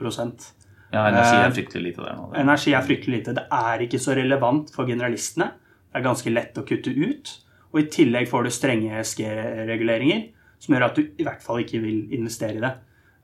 [0.92, 2.28] ja, energi er eh, fryktelig lite der nå.
[2.42, 3.36] Energi er fryktelig lite.
[3.38, 5.48] Det er ikke så relevant for generalistene.
[5.88, 7.32] Det er ganske lett å kutte ut.
[7.72, 10.26] Og i tillegg får du strenge SG-reguleringer
[10.62, 12.74] som gjør at du i hvert fall ikke vil investere i det.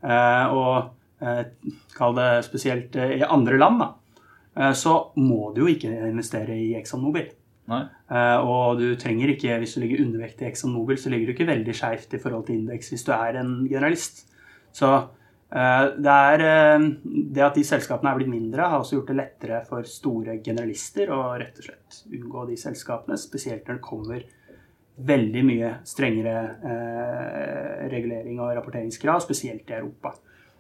[0.07, 0.87] Eh, og eh,
[1.97, 7.01] kall det spesielt i andre land, da, så må du jo ikke investere i Exxon
[7.01, 7.31] Mobil.
[7.67, 7.81] Nei.
[8.45, 11.49] Og du trenger ikke, hvis du ligger undervekt i Exxon Mobil, så ligger du ikke
[11.49, 14.27] veldig skeivt i forhold til indeks hvis du er en generalist.
[14.77, 14.91] Så
[15.47, 16.85] Eh, det, er, eh,
[17.31, 21.13] det at de selskapene er blitt mindre, har også gjort det lettere for store generalister
[21.15, 24.25] å rett og slett unngå de selskapene, spesielt når det kommer
[25.07, 26.35] veldig mye strengere
[26.67, 30.17] eh, regulering og rapporteringskrav, spesielt i Europa.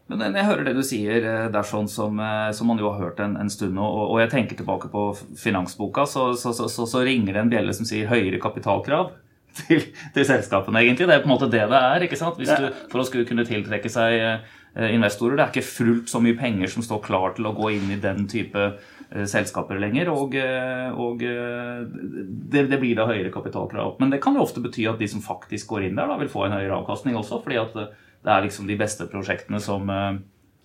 [0.07, 2.19] Men jeg hører det du sier, det er sånn som,
[2.55, 5.09] som man jo har hørt en, en stund nå, og, og, jeg tenker tilbake på
[5.35, 9.09] finansboka, så, så, så, så, ringer det en bjelle som sier høyere kapitalkrav
[9.59, 9.83] til,
[10.15, 11.09] til, selskapene, egentlig.
[11.09, 12.39] Det er på en måte det det er, ikke sant?
[12.39, 15.37] Du, for å skulle kunne tiltrekke seg Eh, investorer.
[15.37, 17.97] Det er ikke fullt så mye penger som står klar til å gå inn i
[18.01, 20.11] den type eh, selskaper lenger.
[20.13, 23.95] Og, eh, og det, det, blir da høyere kapitalkrav.
[23.97, 26.29] Men det kan jo ofte bety at de som faktisk går inn der, da vil
[26.29, 27.41] få en høyere avkastning også.
[27.41, 27.79] fordi at
[28.27, 29.87] det er liksom de beste prosjektene som,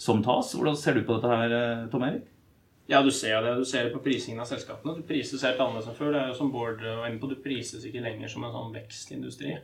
[0.02, 0.48] som tas.
[0.58, 2.24] Hvordan ser du på dette her, Tom Erik?
[2.90, 3.52] Ja, du ser det.
[3.60, 4.96] Du ser det på prisingen av selskapene.
[4.98, 6.10] Du prises helt annerledes enn før.
[6.10, 9.54] Det er jo som Bård inne på, du prises ikke lenger som en sånn vekstindustri.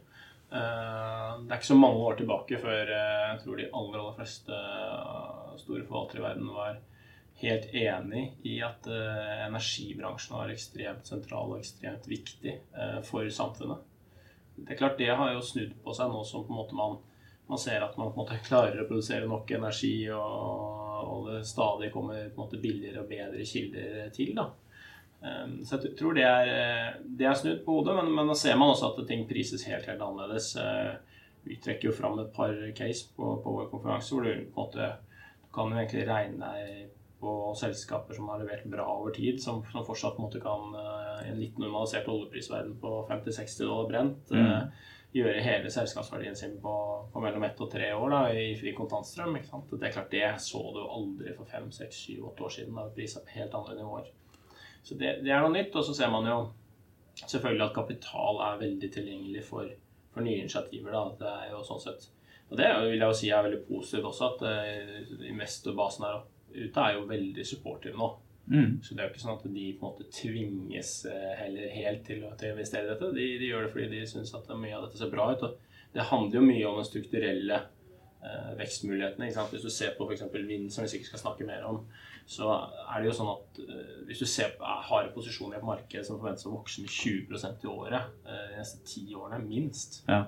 [0.48, 4.14] Eh, det er ikke så mange år tilbake før eh, jeg tror de aller, aller
[4.16, 6.78] fleste eh, store forvaltere i verden var
[7.42, 12.56] helt enig i at energibransjen var ekstremt sentral og ekstremt viktig
[13.06, 13.84] for samfunnet.
[14.56, 16.96] Det er klart det har jo snudd på seg nå som på en måte man,
[17.48, 21.42] man ser at man på en måte klarer å produsere nok energi, og, og det
[21.48, 24.34] stadig kommer på en måte billigere og bedre kilder til.
[24.36, 24.50] da.
[25.24, 28.36] Ehm, så jeg tror det er, eh, det er snudd på hodet, men, men da
[28.38, 30.52] ser man også at ting prises helt, helt annerledes.
[30.62, 30.92] Eh,
[31.48, 34.64] vi trekker jo fram et par case på, på vår konferanse hvor du på en
[34.66, 34.92] måte
[35.48, 39.62] du kan jo egentlig regne deg på selskaper som har levert bra over tid, som,
[39.72, 44.30] som fortsatt på en måte kan eh, en litt normalisert oljeprisverden på 50-60 dollar brent
[44.30, 44.52] mm.
[45.16, 46.74] Gjøre hele selskapsverdien sin på,
[47.12, 49.36] på mellom ett og tre år da, i fri kontantstrøm.
[49.38, 49.72] ikke sant?
[49.72, 52.76] Det er klart det så du aldri for fem, seks, syv, åtte år siden.
[52.76, 54.10] Da prisa på helt andre nivåer.
[54.82, 55.74] Så det, det, er noe nytt.
[55.74, 56.38] Og så ser man jo
[57.24, 59.72] selvfølgelig at kapital er veldig tilgjengelig for,
[60.14, 60.94] for nye initiativer.
[60.94, 61.04] Da.
[61.22, 62.08] Det er jo sånn sett
[62.48, 66.84] Og det vil jeg jo si er veldig positivt også, at uh, investorbasen her ute
[66.84, 68.06] er jo veldig supportive nå.
[68.48, 68.78] Mm.
[68.82, 72.04] Så det er jo ikke sånn at de på en måte tvinges uh, heller helt
[72.06, 73.10] til, til, å investere i dette.
[73.16, 75.44] De, de, gjør det fordi de syns at mye av dette ser bra ut.
[75.44, 77.62] Og det handler jo mye om den strukturelle
[78.24, 79.30] eh, vekstmulighetene.
[79.52, 80.26] Hvis du ser på f.eks.
[80.34, 81.80] vind, som vi sikkert skal snakke mer om,
[82.28, 82.50] så
[82.92, 86.04] er det jo sånn at eh, hvis du ser har en posisjon i et marked
[86.04, 90.26] som forventes å vokse med 20% i året eh, de neste ti årene, minst, ja.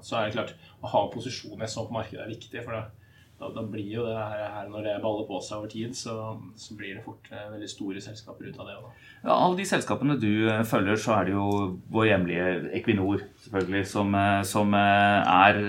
[0.00, 2.64] så er det klart å ha en posisjon i et sånt marked er viktig.
[2.64, 3.01] for det
[3.42, 6.14] da, da, blir jo det her, her, Når det baller på seg over tid, så,
[6.58, 8.76] så blir det fort eh, veldig store selskaper ut av det.
[8.78, 9.06] Også.
[9.22, 11.46] Ja, Alle de selskapene du eh, følger, så er det jo
[11.92, 15.62] vår hjemlige Equinor selvfølgelig, som, eh, som er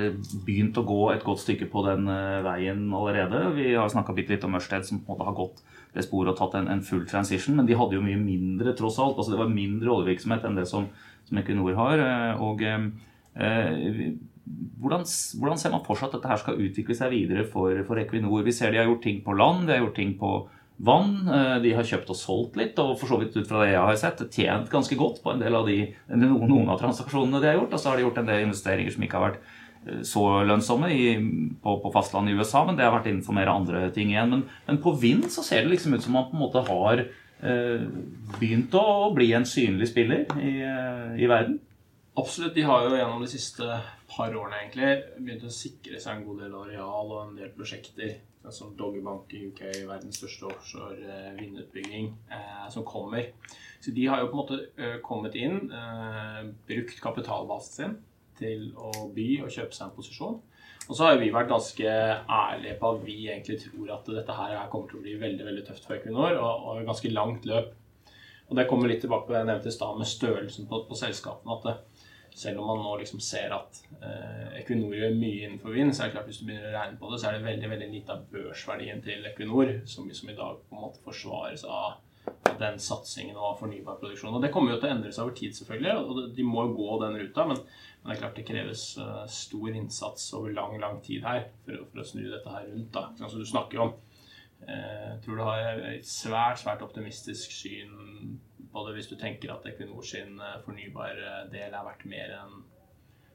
[0.45, 2.09] begynt å gå et godt stykke på den
[2.45, 3.45] veien allerede.
[3.57, 6.39] Vi har snakka litt om Ørsted, som på en måte har gått det sporet og
[6.39, 7.57] tatt en, en, full transition.
[7.57, 9.17] Men de hadde jo mye mindre, tross alt.
[9.17, 10.87] altså Det var mindre oljevirksomhet enn det som,
[11.29, 12.05] som Equinor har.
[12.41, 15.05] og eh, hvordan,
[15.39, 18.43] hvordan, ser man for seg at dette her skal utvikle seg videre for, for, Equinor?
[18.43, 20.33] Vi ser de har gjort ting på land, de har gjort ting på
[20.83, 21.15] vann.
[21.31, 23.87] Eh, de har kjøpt og solgt litt, og for så vidt ut fra det jeg
[23.87, 25.79] har sett, tjent ganske godt på en del av de,
[26.11, 27.75] noen, av transaksjonene de har gjort.
[27.75, 29.41] Og så har de gjort en del investeringer som ikke har vært
[29.87, 31.09] eh, så lønnsomme i,
[31.63, 34.35] på, på, fastlandet i USA, men det har vært innenfor mer andre ting igjen.
[34.35, 37.05] Men, men, på vind så ser det liksom ut som man på en måte har
[37.07, 37.91] eh,
[38.41, 40.57] begynt å bli en synlig spiller i,
[41.23, 41.61] i verden.
[42.15, 42.53] Absolutt.
[42.55, 43.65] De har jo gjennom de siste
[44.11, 48.19] par årene egentlig begynt å sikre seg en god del areal og en del prosjekter.
[48.51, 53.29] Som Doggerbank i UK, verdens største offshore eh, vindutbygging, eh, som kommer.
[53.79, 57.95] Så de har jo på en måte eh, kommet inn, eh, brukt kapitalbasen sin
[58.35, 60.35] til å by og kjøpe seg en posisjon.
[60.89, 64.57] Og så har vi vært ganske ærlige på at vi egentlig tror at dette her
[64.73, 67.71] kommer til å bli veldig veldig tøft for Equinor, og, og ganske langt løp.
[68.49, 70.99] Og det kommer litt tilbake på det jeg nevnte i stad med størrelsen på, på
[70.99, 71.55] selskapene.
[71.55, 71.75] at det,
[72.35, 76.09] selv om man nå liksom ser at eh, Equinor gjør mye innenfor vind, så er
[76.09, 78.15] det klart hvis du begynner å regne på det, så er det veldig veldig lite
[78.15, 82.01] av børsverdien til Equinor som, som i dag på en måte forsvares av,
[82.59, 84.35] den satsingen og fornybar produksjon.
[84.37, 86.75] Og Det kommer jo til å endre seg over tid, selvfølgelig, og de må jo
[86.77, 87.45] gå den ruta.
[87.49, 91.47] Men, men, det er klart det kreves uh, stor innsats over lang lang tid her
[91.65, 92.91] for, for å snu dette her rundt.
[92.95, 93.09] da.
[93.19, 93.93] Altså, du snakker om
[94.67, 98.39] eh, jeg tror du har et svært svært optimistisk syn
[98.73, 102.61] både hvis du tenker at Equinor sin eh, fornybare del er verdt mer enn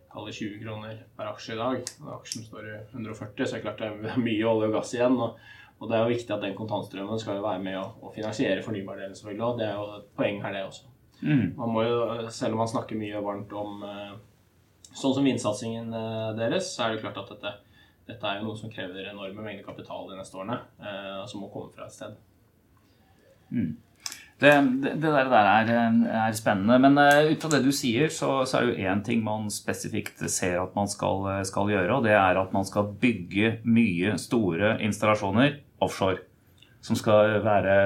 [0.09, 1.91] kalle 20 kroner per aksje i dag.
[2.03, 4.95] Når aksjen står i 140, så er det klart det er mye olje og gass
[4.97, 5.19] igjen.
[5.21, 5.43] Og,
[5.79, 8.65] og det er jo viktig at den kontantstrømmen skal jo være med å, å finansiere
[8.65, 9.47] fornybardelen, selvfølgelig.
[9.47, 10.91] Og det er jo et poeng her, det også.
[11.21, 11.47] Mm.
[11.59, 12.01] Man må jo,
[12.35, 14.13] selv om man snakker mye varmt om eh,
[14.91, 17.55] sånn som vindsatsingen eh, deres, så er det klart at dette,
[18.09, 20.57] dette er jo noe som krever enorme mengder kapital de neste årene,
[21.29, 22.15] som må komme fra et sted.
[23.53, 23.75] Mm.
[24.39, 25.71] Det, det, det der, er,
[26.15, 26.77] er, spennende.
[26.79, 29.49] Men uh, ut fra det du sier, så, så, er det jo én ting man
[29.51, 34.15] spesifikt ser at man skal, skal, gjøre, og det er at man skal bygge mye
[34.23, 36.23] store installasjoner offshore.
[36.87, 37.79] Som skal være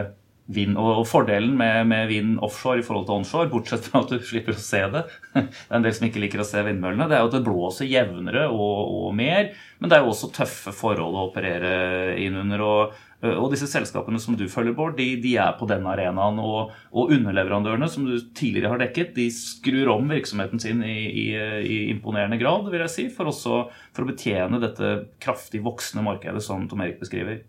[0.50, 0.76] vind.
[0.78, 4.56] Og, fordelen med, med, vind offshore i forhold til onshore, bortsett fra at du slipper
[4.56, 7.08] å se det Det er en del som ikke liker å se vindmøllene.
[7.10, 9.52] Det er jo at det blåser jevnere og, og mer.
[9.80, 11.72] Men det er jo også tøffe forhold å operere
[12.20, 12.66] inn under.
[12.66, 16.40] og og disse selskapene som du følger, Bård, de, de er på denne arenaen.
[16.42, 21.26] Og, og, underleverandørene som du tidligere har dekket, de skrur om virksomheten sin i, i,
[21.62, 26.42] i imponerende grad, vil jeg si, for, også, for å betjene dette kraftig voksende markedet
[26.42, 27.44] som Tom Erik beskriver.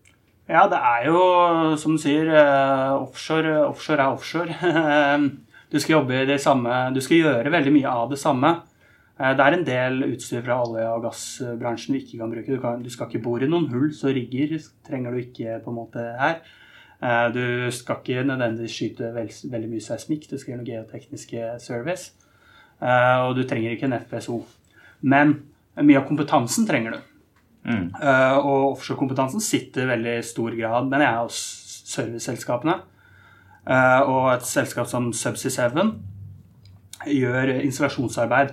[0.52, 1.20] Ja, det er jo,
[1.80, 4.60] som du sier, eh, offshore, offshore er offshore.
[5.74, 8.52] Du skal jobbe i det samme Du skal gjøre veldig mye av det samme.
[9.20, 12.50] Eh, det er en del utstyr fra olje- og gassbransjen du ikke kan bruke.
[12.50, 15.78] Du, kan, du, skal ikke bore noen hull, så rigger trenger du ikke på en
[15.78, 16.42] måte her.
[17.04, 21.50] Eh, du skal ikke nødvendigvis skyte veld, veldig mye seismikk, du skal gjøre noe geotekniske
[21.62, 22.14] service.
[22.82, 24.40] Eh, og du trenger ikke en FSO.
[25.02, 25.36] Men
[25.78, 27.10] mye av kompetansen trenger du.
[27.64, 27.94] Mm.
[28.44, 31.38] Og offshorekompetansen sitter i veldig stor grad, men jeg er hos
[31.88, 32.74] serviceselskapene.
[34.04, 35.94] Og et selskap som Subsea 7
[37.08, 38.52] gjør installasjonsarbeid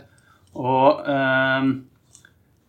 [0.58, 1.70] og eh,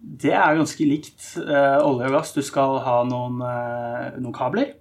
[0.02, 2.34] det er ganske likt eh, olje og gass.
[2.34, 4.74] Du skal ha noen, eh, noen kabler.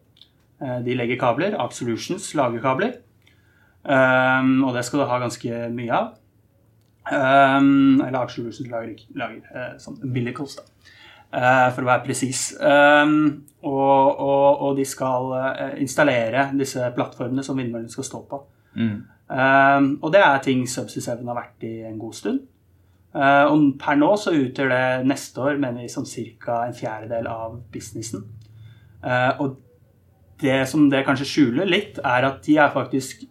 [0.60, 1.56] Eh, de legger kabler.
[1.60, 2.96] Arc Solutions lager kabler.
[3.84, 6.14] Eh, og det skal du ha ganske mye av.
[7.10, 10.66] Eh, eller Arc Solutions lager, lager sånn umbilicals, da.
[11.74, 12.50] for å være presis.
[12.60, 15.34] Og, og, og, de skal
[15.82, 18.40] installere disse plattformene som vindmøllene skal stå på.
[18.70, 18.98] Mm.
[19.98, 22.40] og det er ting Subsea 7 har vært i en god stund.
[23.10, 26.60] Eh, og per nå så utgjør det neste år mener vi som ca.
[26.66, 28.22] en fjerdedel av businessen.
[29.02, 29.58] Eh, og
[30.40, 33.26] det som det kanskje skjuler litt, er at de er faktisk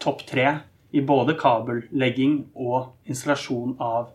[0.00, 0.46] topp tre
[0.94, 4.12] i både kabellegging og installasjon av,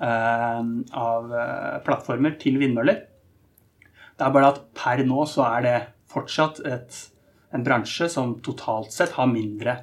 [0.00, 0.60] eh,
[0.92, 1.32] av
[1.86, 3.06] plattformer til vindmøller.
[3.80, 5.78] Det er bare at per nå så er det
[6.12, 6.98] fortsatt et,
[7.54, 9.78] en bransje som totalt sett har mindre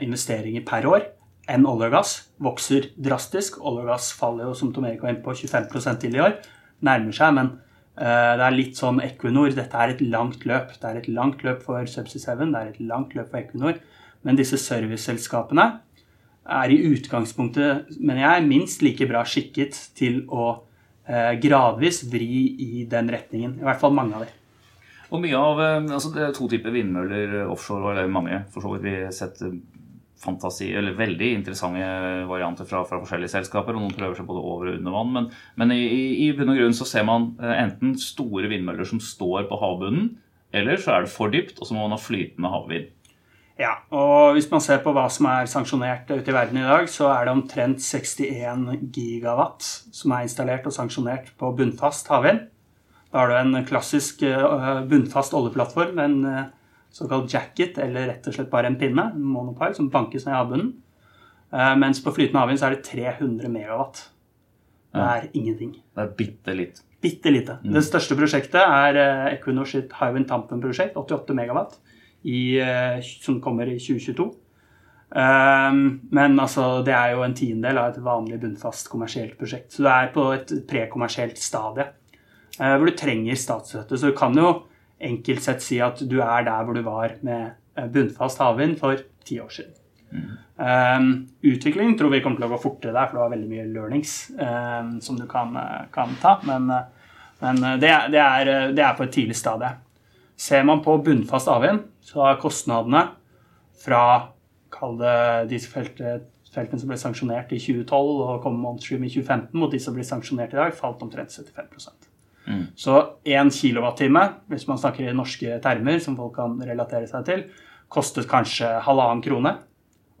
[0.00, 1.02] investeringer per år
[1.50, 2.14] enn olje og gass.
[2.42, 3.58] Vokser drastisk.
[3.60, 6.36] Olje og gass faller jo, som Tom inne på, 25 til i år.
[6.86, 7.52] Nærmer seg, men
[7.98, 9.54] uh, det er litt sånn Equinor.
[9.56, 10.74] Dette er et langt løp.
[10.78, 13.80] Det er et langt løp for Subsea 7, det er et langt løp for Equinor.
[14.22, 15.66] Men disse serviceselskapene
[16.42, 22.86] er i utgangspunktet, mener jeg, minst like bra skikket til å uh, gradvis vri i
[22.90, 23.58] den retningen.
[23.60, 24.38] I hvert fall mange av dem.
[25.12, 28.70] Og mye av, eh, altså Det er to typer vindmøller offshore, eller mange for så
[28.72, 28.86] vidt.
[28.86, 29.42] Vi har sett
[30.22, 31.82] fantasi, eller veldig interessante
[32.30, 33.76] varianter fra, fra, forskjellige selskaper.
[33.76, 35.12] og Noen prøver seg både over og under vann.
[35.16, 35.28] Men,
[35.60, 35.82] men i,
[36.26, 40.12] i, bunn og grunn så ser man eh, enten store vindmøller som står på havbunnen,
[40.52, 42.90] eller så er det for dypt, og så må man ha flytende havvind.
[43.60, 46.88] Ja, og hvis man ser på hva som er sanksjonert ute i verden i dag,
[46.90, 52.46] så er det omtrent 61 gigawatt som er installert og sanksjonert på bunnfast havvind.
[53.12, 56.48] Da har du en klassisk eh, bunnfast oljeplattform, en eh,
[56.92, 60.38] såkalt jacket, eller rett og slett bare en pinne, en monopile, som bankes ned i
[60.38, 60.72] havbunnen.
[61.52, 64.06] Uh, mens på flytende havvind så er det 300 megawatt.
[64.92, 65.72] Det er ingenting.
[65.96, 66.82] Det er bitte litt.
[67.02, 67.56] Bitte lite.
[67.64, 67.72] Mm.
[67.76, 71.78] Det største prosjektet er uh, Equinor sitt Hywind Tampen-prosjekt, 88 megawatt,
[72.28, 74.30] i, uh, som kommer i 2022.
[75.12, 79.74] men altså, det er jo en tiendedel av et vanlig bunnfast kommersielt prosjekt.
[79.74, 81.84] Så du er på et prekommersielt stadie
[82.56, 83.98] hvor du trenger statsstøtte.
[83.98, 84.54] Så du kan jo
[85.02, 89.00] enkelt sett si at du er der hvor du var med eh, bunnfast havvind for
[89.26, 89.78] ti år siden.
[90.12, 90.32] Mm.
[90.62, 91.06] Um,
[91.48, 94.16] utvikling tror vi kommer til å gå fortere der, for du har veldig mye learnings
[94.36, 95.56] um, som du kan,
[95.94, 96.36] kan ta.
[96.46, 96.68] Men,
[97.40, 99.72] men det, det, er, det, er, på et tidlig stadie.
[100.36, 103.06] Ser man på bunnfast havvind, så har kostnadene
[103.82, 104.04] fra
[104.72, 105.16] kall det
[105.52, 109.96] de feltene, som ble sanksjonert i 2012 og kom onstream i 2015, mot de som
[109.96, 112.11] blir sanksjonert i dag, falt omtrent 75
[112.46, 112.64] mm.
[112.78, 117.44] Så 1 kilowattime, hvis man snakker i norske termer som folk kan relatere seg til,
[117.92, 119.56] kostet kanskje halvannen krone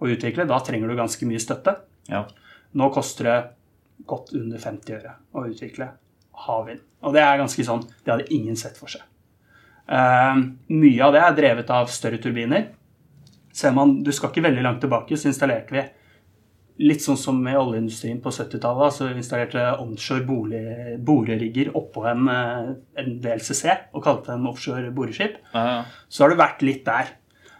[0.02, 0.46] å utvikle.
[0.48, 1.76] Da trenger du ganske mye støtte.
[2.10, 2.26] Ja.
[2.78, 3.38] Nå koster det
[4.08, 5.92] godt under 50 øre å utvikle
[6.46, 6.82] havvind.
[7.02, 9.02] Og det er ganske sånn Det hadde ingen sett for seg.
[9.82, 10.38] Uh,
[10.70, 12.68] mye av det er drevet av større turbiner
[13.52, 15.82] ser man, Du skal ikke veldig langt tilbake, så installerte vi
[16.80, 18.94] Litt sånn som i oljeindustrien på 70-tallet.
[18.96, 20.62] Så installerte onshore bolig,
[21.04, 22.70] borerigger oppå en, eh,
[23.02, 25.36] en VLCC og kalte en offshore boreskip.
[25.52, 25.82] Ja, ja.
[26.08, 27.12] Så har du vært litt der.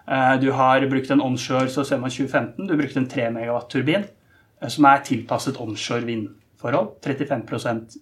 [0.09, 2.67] Eh, du har brukt en onshore så ser man 2015.
[2.67, 6.97] Du brukte en 3 megawatt-turbin eh, som er tilpasset onshore vindforhold.
[7.03, 7.99] 35%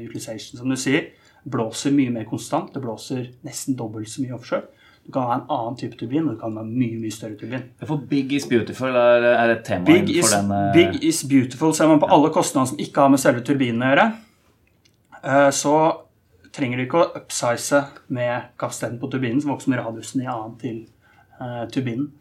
[0.00, 1.12] utilization, som du sier.
[1.44, 2.72] Blåser mye mer konstant.
[2.72, 4.64] Det blåser nesten dobbelt så mye offshore.
[5.04, 7.66] Du kan ha en annen type turbin, og du kan ha mye mye større turbin.
[7.84, 10.70] For Big is beautiful er, er et tema big is, den uh...
[10.72, 11.74] Big is beautiful.
[11.76, 14.06] Ser man på alle kostnader som ikke har med selve turbinen å gjøre,
[15.20, 15.74] uh, så
[16.54, 17.82] trenger du ikke å upsize
[18.16, 20.78] med kapasiteten på turbinen, som vokser med radiusen i annen til
[21.40, 22.12] uh, turbinen.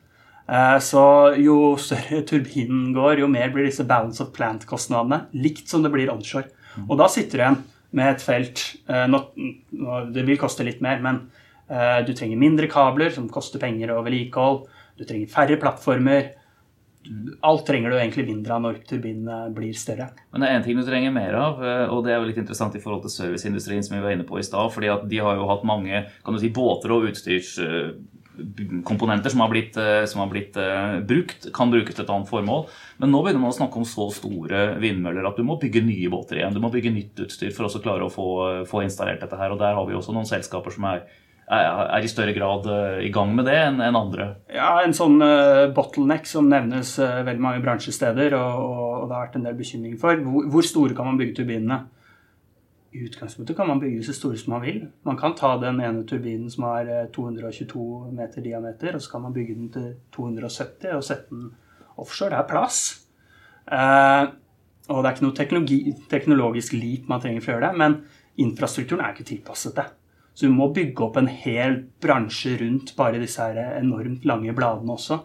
[0.83, 1.01] Så
[1.39, 5.21] jo større turbinen går, jo mer blir disse balance of plant-kostnadene.
[5.39, 6.49] Likt som det blir onshore.
[6.73, 6.89] Mm.
[6.89, 7.57] Og da sitter du igjen
[7.95, 11.42] med et felt Det vil koste litt mer, men Eh,
[12.05, 14.59] du trenger mindre kabler, som koster penger og vedlikehold.
[14.99, 16.33] Du trenger færre plattformer.
[17.43, 20.05] Alt trenger du egentlig mindre av når turbinene blir større.
[20.31, 22.39] Men det er én ting du trenger mer av, eh, og det er jo litt
[22.39, 24.71] interessant i forhold til serviceindustrien, som vi var inne på i stad.
[24.71, 29.49] fordi at de har jo hatt mange kan du si, båter og utstyrskomponenter som har
[29.49, 30.53] blitt, eh, som har blitt
[31.05, 32.67] brukt, kan brukes til et annet formål.
[32.99, 36.09] Men nå begynner man å snakke om så store vindmøller at du må bygge nye
[36.09, 36.53] båter igjen.
[36.53, 39.51] Du må bygge nytt utstyr for å klare å få, få installert dette her.
[39.51, 41.01] Og der har vi også noen selskaper som er
[41.53, 44.29] er i større grad eh, i gang med det enn andre?
[44.51, 49.27] Ja, en sånn uh, bottleneck som nevnes uh, veldig mange bransjesteder, og, og, det har
[49.27, 50.21] vært en del bekymring for.
[50.25, 51.79] Hvor, hvor, store kan man bygge turbinene?
[52.93, 54.83] I utgangspunktet kan man bygge så store som man vil.
[55.07, 59.33] Man kan ta den ene turbinen som har 222 meter diameter, og så kan man
[59.33, 61.49] bygge den til 270 og sette den
[61.97, 62.35] offshore.
[62.35, 62.83] Det er plass.
[63.65, 64.27] Eh,
[64.91, 67.97] og det er ikke noe teknologisk leap man trenger for å gjøre det, men
[68.43, 69.87] infrastrukturen er ikke tilpasset det.
[70.33, 74.95] Så vi må bygge opp en hel bransje rundt bare disse her enormt lange bladene
[74.95, 75.21] også.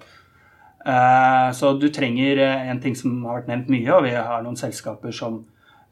[0.88, 4.44] Eh, så du trenger eh, en ting som har vært nevnt mye, og vi har
[4.44, 5.40] noen selskaper som,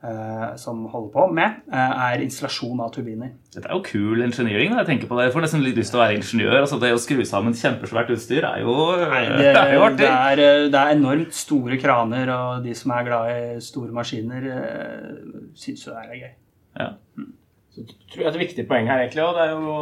[0.06, 3.34] eh, som holder på med, er installasjon av turbiner.
[3.52, 4.84] Dette er jo kul ingeniøring Da.
[4.84, 5.26] Jeg tenker på det.
[5.26, 6.58] Jeg får nesten litt lyst til å være ingeniør.
[6.60, 10.04] Altså, det å skru sammen kjempesvært utstyr er jo, Nei, det, er jo artig.
[10.04, 14.52] Det er, det er, enormt store kraner, og de som er glad i store maskiner,
[15.56, 16.30] syns jo det er gøy.
[16.76, 16.92] Ja.
[17.76, 19.72] Så tror jeg Et viktig poeng her, egentlig, og det er jo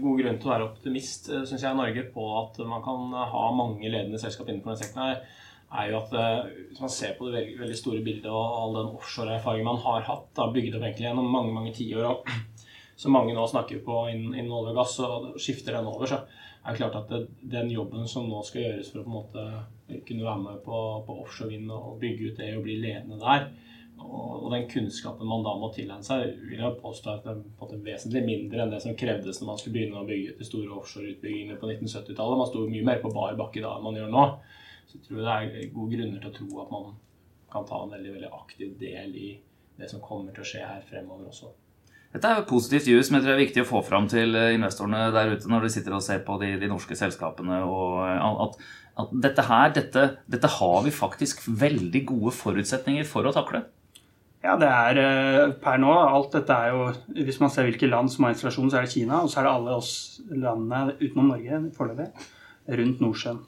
[0.00, 3.10] god grunn til å være optimist eh, synes jeg, i Norge på at man kan
[3.12, 5.42] ha mange ledende selskap innenfor den sektoren, her,
[5.74, 8.78] er jo at eh, hvis man ser på det veldig, veldig store bildet og all
[8.78, 12.32] den offshore-erfaringen man har hatt, da, bygd opp egentlig gjennom mange mange tiår, og
[13.04, 16.22] som mange nå snakker på innen, innen olje og gass, og skifter den over, så
[16.64, 17.22] er det klart at det,
[17.58, 20.80] den jobben som nå skal gjøres for å på en måte kunne være med på,
[21.04, 23.50] på offshore vind og bygge ut det og bli ledende der,
[24.04, 28.22] og, den kunnskapen man da må tilegne seg, vil jeg påstå at det er vesentlig
[28.26, 31.70] mindre enn det som krevdes når man skulle begynne å bygge de store offshoreutbyggingene på
[31.72, 32.40] 1970-tallet.
[32.40, 34.28] Man sto mye mer på bar bakke da enn man gjør nå.
[34.84, 36.94] Så jeg tror det er gode grunner til å tro at man
[37.54, 39.28] kan ta en veldig, veldig aktiv del i
[39.80, 41.50] det som kommer til å skje her fremover også.
[42.14, 45.32] Dette er jo positivt jus, men det er viktig å få fram til investorene der
[45.34, 48.60] ute når de sitter og ser på de, de norske selskapene, og at,
[49.02, 53.64] at dette her, dette, dette har vi faktisk veldig gode forutsetninger for å takle.
[54.44, 56.88] Ja, det er eh, per nå Alt dette er jo
[57.24, 59.22] Hvis man ser hvilke land som har installasjon, så er det Kina.
[59.24, 59.94] Og så er det alle oss
[60.28, 62.10] landene utenom Norge foreløpig
[62.80, 63.42] rundt Nordsjøen.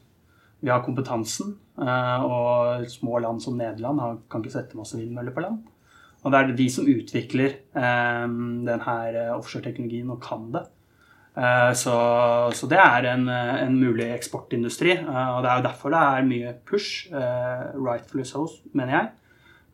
[0.65, 5.45] Vi har kompetansen, eh, og små land som Nederland kan ikke sette masse vindmøller på
[5.45, 5.63] land.
[6.25, 8.25] Og det er de som utvikler eh,
[8.67, 10.67] denne offshoreteknologien og kan det.
[11.77, 11.93] Så,
[12.57, 14.95] så, det er en, en, mulig eksportindustri.
[15.05, 19.11] Og det er jo derfor det er mye push, rightfully so, mener jeg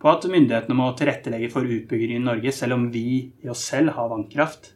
[0.02, 3.06] på at myndighetene må tilrettelegge for utbygging i Norge, selv om vi
[3.42, 4.72] i oss selv har vannkraft.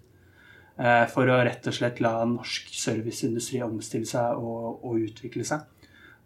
[0.76, 5.64] Eh, for å rett og slett la norsk serviceindustri omstille seg og, og utvikle seg.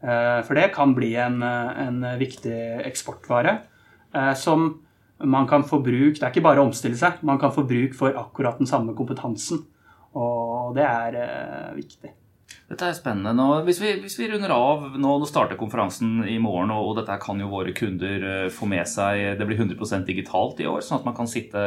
[0.03, 2.57] Eh, for det kan bli en, en viktig
[2.89, 3.61] eksportvare
[4.17, 4.73] eh, som
[5.21, 7.95] man kan få bruk Det er ikke bare å omstille seg, man kan få bruk
[7.95, 9.63] for akkurat den samme kompetansen.
[10.19, 11.19] Og det er
[11.77, 12.11] viktig.
[12.71, 13.33] Dette er spennende.
[13.35, 17.41] Nå, hvis, vi, hvis, vi, runder av Nå starter konferansen i morgen, og, dette kan
[17.43, 19.39] jo våre kunder uh, få med seg.
[19.41, 21.63] Det blir 100 digitalt i år, sånn at man kan sitte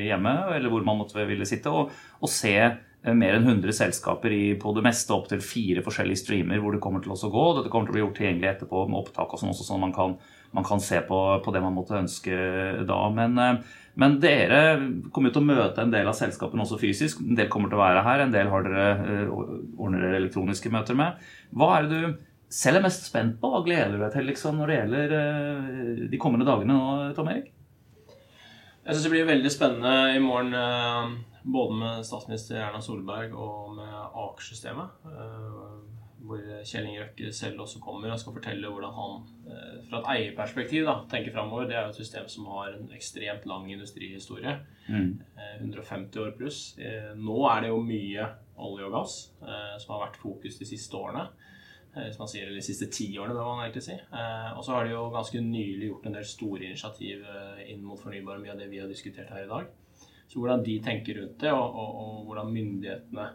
[0.00, 2.56] hjemme eller hvor man måtte ville sitte, og, og se
[3.02, 6.82] mer enn 100 selskaper i, på det meste opp til fire forskjellige streamer hvor det
[6.84, 7.44] kommer til å gå.
[7.56, 9.94] Dette kommer til å bli gjort tilgjengelig etterpå med opptak og sånn også, sånn man
[9.96, 10.18] kan,
[10.56, 12.36] man kan se på, på, det man måtte ønske
[12.88, 13.00] da.
[13.16, 14.60] Men uh, men dere
[15.12, 17.22] kommer jo til å møte en del av selskapene også fysisk.
[17.24, 20.70] En del kommer til å være her, en del har dere eh, ordner dere elektroniske
[20.72, 21.18] møter med.
[21.56, 22.20] Hva er det du
[22.54, 23.50] selv er mest spent på?
[23.50, 27.32] Hva gleder du deg til liksom, når det gjelder eh, de kommende dagene nå, Tom
[27.32, 27.50] Erik?
[28.80, 31.12] Jeg syns det blir veldig spennende i morgen eh,
[31.42, 35.88] både med statsminister Erna Solberg og med Aker-systemet
[36.30, 39.16] hvor Kjell Inge Røkke selv også kommer og skal fortelle hvordan han
[39.50, 41.68] eh, fra et eierperspektiv da, tenker framover.
[41.68, 44.56] Det er jo et system som har en ekstremt lang industrihistorie.
[44.88, 45.20] Mm.
[45.60, 46.60] 150 eh, år pluss.
[46.78, 48.28] Eh, nå er det jo mye
[48.60, 49.14] olje og gass
[49.80, 51.22] som har vært fokus de siste årene.
[51.94, 53.94] Hvis man sier eller de siste ti årene, bør man egentlig si.
[54.52, 57.24] Og så har de jo ganske nylig gjort en del store initiativ
[57.64, 59.72] inn mot fornybar, mye av det vi har diskutert her i dag.
[60.30, 63.28] Så hvordan de tenker rundt det, og, og, og hvordan myndighetene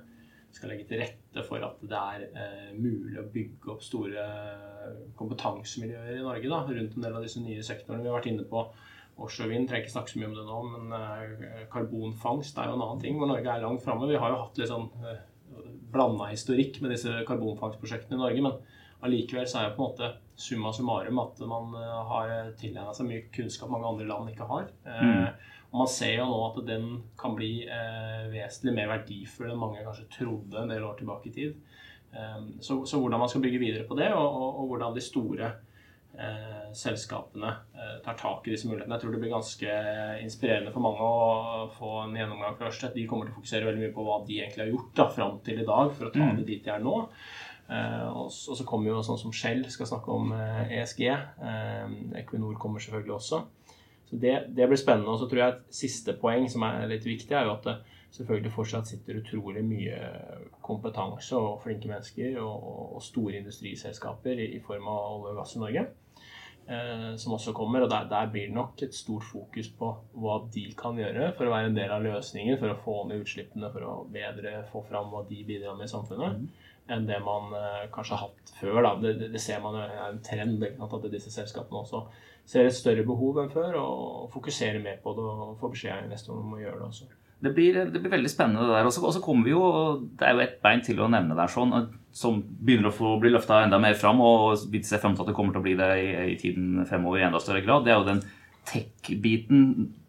[0.55, 4.23] skal legge til rette for at det er eh, mulig å bygge opp store
[5.19, 8.05] kompetansemiljøer i Norge da, rundt en del av disse nye sektorene.
[8.05, 8.63] Vi har vært inne på
[9.15, 12.77] offshore vind, trenger ikke snakke så mye om det nå, men eh, karbonfangst er jo
[12.77, 14.09] en annen ting hvor Norge er langt framme.
[14.11, 15.21] Vi har jo hatt litt sånn eh,
[15.91, 18.57] blanda historikk med disse karbonfangstprosjektene i Norge, men
[19.05, 23.09] allikevel så er jo på en måte summa summarum at man eh, har tilegna seg
[23.09, 24.71] mye kunnskap mange andre land ikke har.
[24.87, 25.51] Eh, mm.
[25.75, 26.85] Og man ser jo nå at den
[27.19, 31.33] kan bli eh, vesentlig mer verdifull enn mange kanskje trodde en del år tilbake i
[31.35, 31.57] tid.
[32.15, 35.03] Um, så, så, hvordan man skal bygge videre på det, og, og, og hvordan de
[35.03, 35.49] store
[36.15, 38.95] eh, selskapene eh, tar tak i disse mulighetene.
[38.95, 39.73] Jeg tror det blir ganske
[40.23, 42.87] inspirerende for mange å få en gjennomgang først.
[42.95, 45.41] De kommer til å fokusere veldig mye på hva de egentlig har gjort da, fram
[45.43, 46.39] til i dag for å ta mm.
[46.39, 46.95] det dit de er nå.
[47.65, 50.31] Uh, og, så, kommer jo sånn som Shell skal snakke om
[50.69, 51.03] ESG.
[51.09, 51.13] E
[51.51, 53.43] eh, Equinor kommer selvfølgelig også.
[54.09, 55.11] Så det, det, blir spennende.
[55.11, 57.75] Og så tror jeg et siste poeng som er litt viktig, er jo at det
[58.15, 59.97] selvfølgelig fortsatt sitter utrolig mye
[60.63, 65.55] kompetanse og flinke mennesker og, og store industriselskaper i, i, form av olje og gass
[65.57, 65.85] i Norge.
[66.65, 70.39] Eh, som også kommer, og der, der, blir det nok et stort fokus på hva
[70.53, 73.69] de kan gjøre for å være en del av løsningen, for å få ned utslippene,
[73.73, 76.64] for å bedre få fram hva de bidrar med i samfunnet, mm.
[76.91, 78.79] Enn det man eh, kanskje har hatt før.
[79.01, 82.05] Det, det, det, ser man er en trend at disse selskapene også
[82.45, 86.03] ser et større behov enn før og fokuserer mer på det og får beskjed av
[86.05, 87.11] investoren om å gjøre det også.
[87.45, 88.87] Det blir, det blir veldig spennende det der.
[88.87, 89.65] Og så kommer vi jo
[90.17, 91.73] Det er jo et bein til å nevne der sånn,
[92.15, 95.31] som begynner å få bli løfta enda mer fram, og vi ser frem til at
[95.31, 97.83] det kommer til å bli det i, i tiden fremover i enda større grad.
[97.85, 98.23] Det er jo den
[98.65, 99.65] tech-biten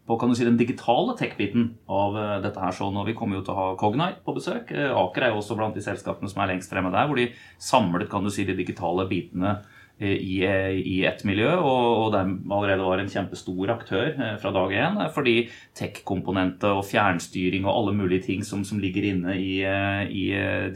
[0.07, 2.75] på kan du si, den digitale tech-biten av uh, dette her.
[2.75, 4.71] sånn, og Vi kommer jo til å ha Cognite på besøk.
[4.71, 7.31] Uh, Aker er jo også blant de selskapene som er lengst fremme der, hvor de
[7.59, 9.59] samlet kan du si, de digitale bitene
[9.99, 14.35] Eh, i, eh, i ett miljø, og, og der allerede var en kjempestor aktør eh,
[14.37, 14.99] fra dag én.
[15.13, 15.47] Fordi
[15.77, 20.25] tech-komponenter og fjernstyring og alle mulige ting som, som ligger inne i, i,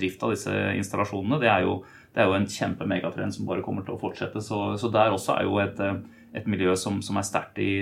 [0.02, 1.78] drift av disse installasjonene, det er jo,
[2.16, 4.42] det er jo en kjempemegatrend som bare kommer til å fortsette.
[4.42, 5.86] Så, så der også er jo et,
[6.34, 7.76] et miljø som, som er sterkt i,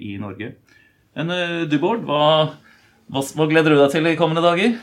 [0.00, 0.54] i, Norge.
[1.16, 1.32] Men
[1.70, 2.20] du, Bård, hva,
[3.08, 4.76] hva, hva gleder du deg til i kommende dager?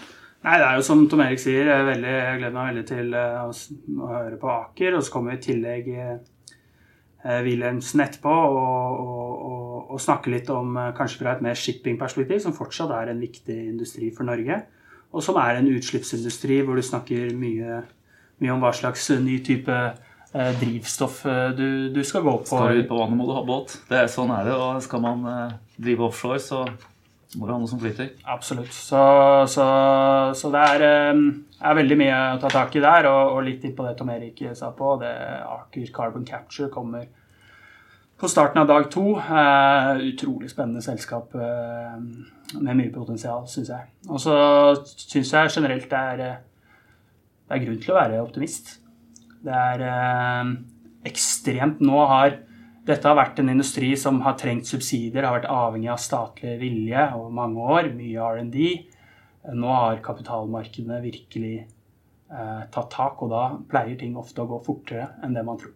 [0.43, 3.13] Nei, det er jo som Tom Erik sier, jeg, veldig, jeg gleder meg veldig til
[3.15, 4.97] å, å, høre på Aker.
[4.97, 8.57] Og så kommer vi i tillegg eh, Wilhelmsen etterpå og,
[8.99, 13.23] og, og, og, snakke litt om kanskje fra et mer shipping-perspektiv, som fortsatt er en
[13.23, 14.59] viktig industri for Norge.
[15.13, 17.79] Og som er en utslippsindustri hvor du snakker mye,
[18.43, 19.79] mye om hva slags ny type
[20.34, 21.19] drivstoff
[21.57, 22.47] du, du, skal gå på.
[22.49, 23.75] Skal du ut på vannet, må du ha båt.
[23.89, 24.55] Det er, sånn er det.
[24.57, 25.27] Og skal man
[25.77, 26.63] drive offshore, så
[27.38, 28.13] må du ha noe som flyter.
[28.29, 28.71] Absolutt.
[28.73, 29.01] Så,
[29.49, 29.65] så,
[30.38, 31.23] så det er, eh,
[31.61, 34.43] er, veldig mye å ta tak i der, og, og litt på det Tom Erik
[34.57, 34.95] sa på.
[35.01, 37.07] det Aker Carbon Capture kommer
[38.19, 39.17] på starten av dag to.
[39.17, 41.97] Eh, utrolig spennende selskap eh,
[42.59, 43.89] med mye potensial, syns jeg.
[44.09, 44.38] Og så
[44.86, 46.23] syns jeg generelt det er,
[47.49, 48.77] det er grunn til å være optimist.
[49.43, 50.55] Det er eh,
[51.09, 52.39] ekstremt Nå har
[52.83, 57.05] dette har vært en industri som har trengt subsidier, har vært avhengig av statlig vilje
[57.15, 58.65] over mange år, mye R&D.
[59.55, 65.13] Nå har kapitalmarkedene virkelig eh, tatt tak, og da pleier ting ofte å gå fortere
[65.23, 65.71] enn det man tror.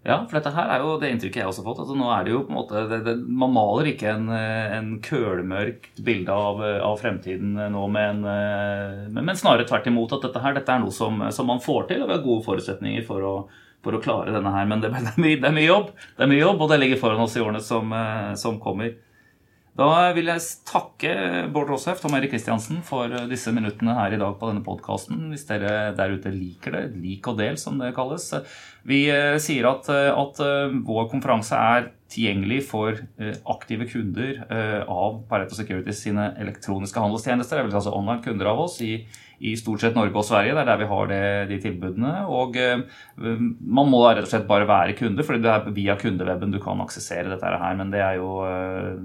[0.00, 1.80] Ja, for dette her er jo det inntrykket jeg også har fått.
[1.82, 4.92] Altså, nå er det jo på en måte, det, det, Man maler ikke en, en
[5.04, 8.22] kølmørkt bilde av, av, fremtiden nå, men,
[9.12, 12.00] men, snarere tvert imot at dette her dette er noe som, som man får til,
[12.00, 13.34] og vi har gode forutsetninger for å,
[13.84, 14.68] for å klare denne her.
[14.72, 16.80] Men det, det, er mye, det, er mye, jobb, det er mye jobb, og det
[16.80, 18.96] ligger foran oss i årene som, eh, som kommer.
[19.80, 21.12] Da vil jeg takke
[21.54, 25.30] Bård Råsef, Tom Erik Kristiansen for disse minuttene her i dag på denne podkasten.
[25.32, 28.26] Hvis dere der ute liker det, lik og del som det kalles.
[28.84, 32.98] Vi eh, sier at, eh, at eh, vår konferanse er tilgjengelig for
[33.52, 34.40] aktive kunder
[34.90, 37.60] av Pareto Securities sine elektroniske handelstjenester.
[37.60, 38.96] Det vil altså online kunder av oss i
[39.40, 40.52] i stort sett Norge og Sverige.
[40.52, 42.10] Det er der vi har det, de tilbudene.
[42.28, 46.52] Og uh, man må rett og slett bare være kunde, for det er via kundeweben
[46.52, 47.78] du kan aksessere dette her.
[47.78, 48.28] Men det er jo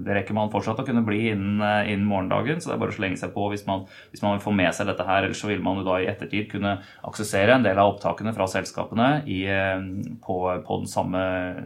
[0.06, 2.96] Det rekker man fortsatt å kunne bli innen, innen, morgendagen, så det er bare å
[2.98, 5.24] slenge seg på hvis man, hvis man vil få med seg dette her.
[5.24, 6.76] Ellers så vil man jo da i ettertid kunne
[7.08, 9.40] aksessere en del av opptakene fra selskapene i,
[10.22, 10.36] på,
[10.68, 11.22] på, den samme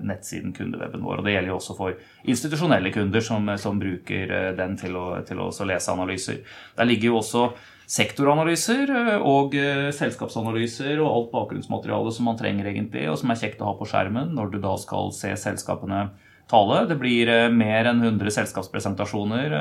[0.06, 1.20] nettsiden kundeweben vår.
[1.20, 1.98] Og det gjelder jo også for
[2.30, 6.40] institusjonelle kunder som, som bruker den til å, til å lese analyser.
[6.78, 7.50] Der ligger jo også
[7.90, 13.40] sektoranalyser eh, og eh, selskapsanalyser og alt bakgrunnsmateriale som man trenger egentlig, og som er
[13.40, 16.04] kjekt å ha på skjermen når du da skal se selskapene
[16.50, 16.84] tale.
[16.90, 19.56] Det blir eh, mer enn 100 selskapspresentasjoner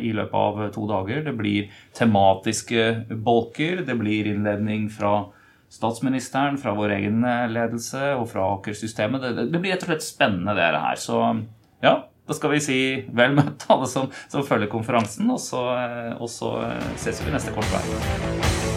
[0.00, 1.24] i løpet av to dager.
[1.28, 2.86] Det blir tematiske
[3.26, 3.84] bolker.
[3.84, 5.18] Det blir innledning fra
[5.74, 9.24] statsministeren, fra vår egen ledelse og fra Aker-systemet.
[9.24, 11.00] Det, det, blir rett og slett spennende, det her.
[11.00, 11.20] Så
[11.84, 12.78] ja, da skal vi si
[13.12, 15.66] vel møtt alle som, som følger konferansen, og så,
[16.18, 16.56] og så
[17.02, 18.73] ses vi neste korsvei.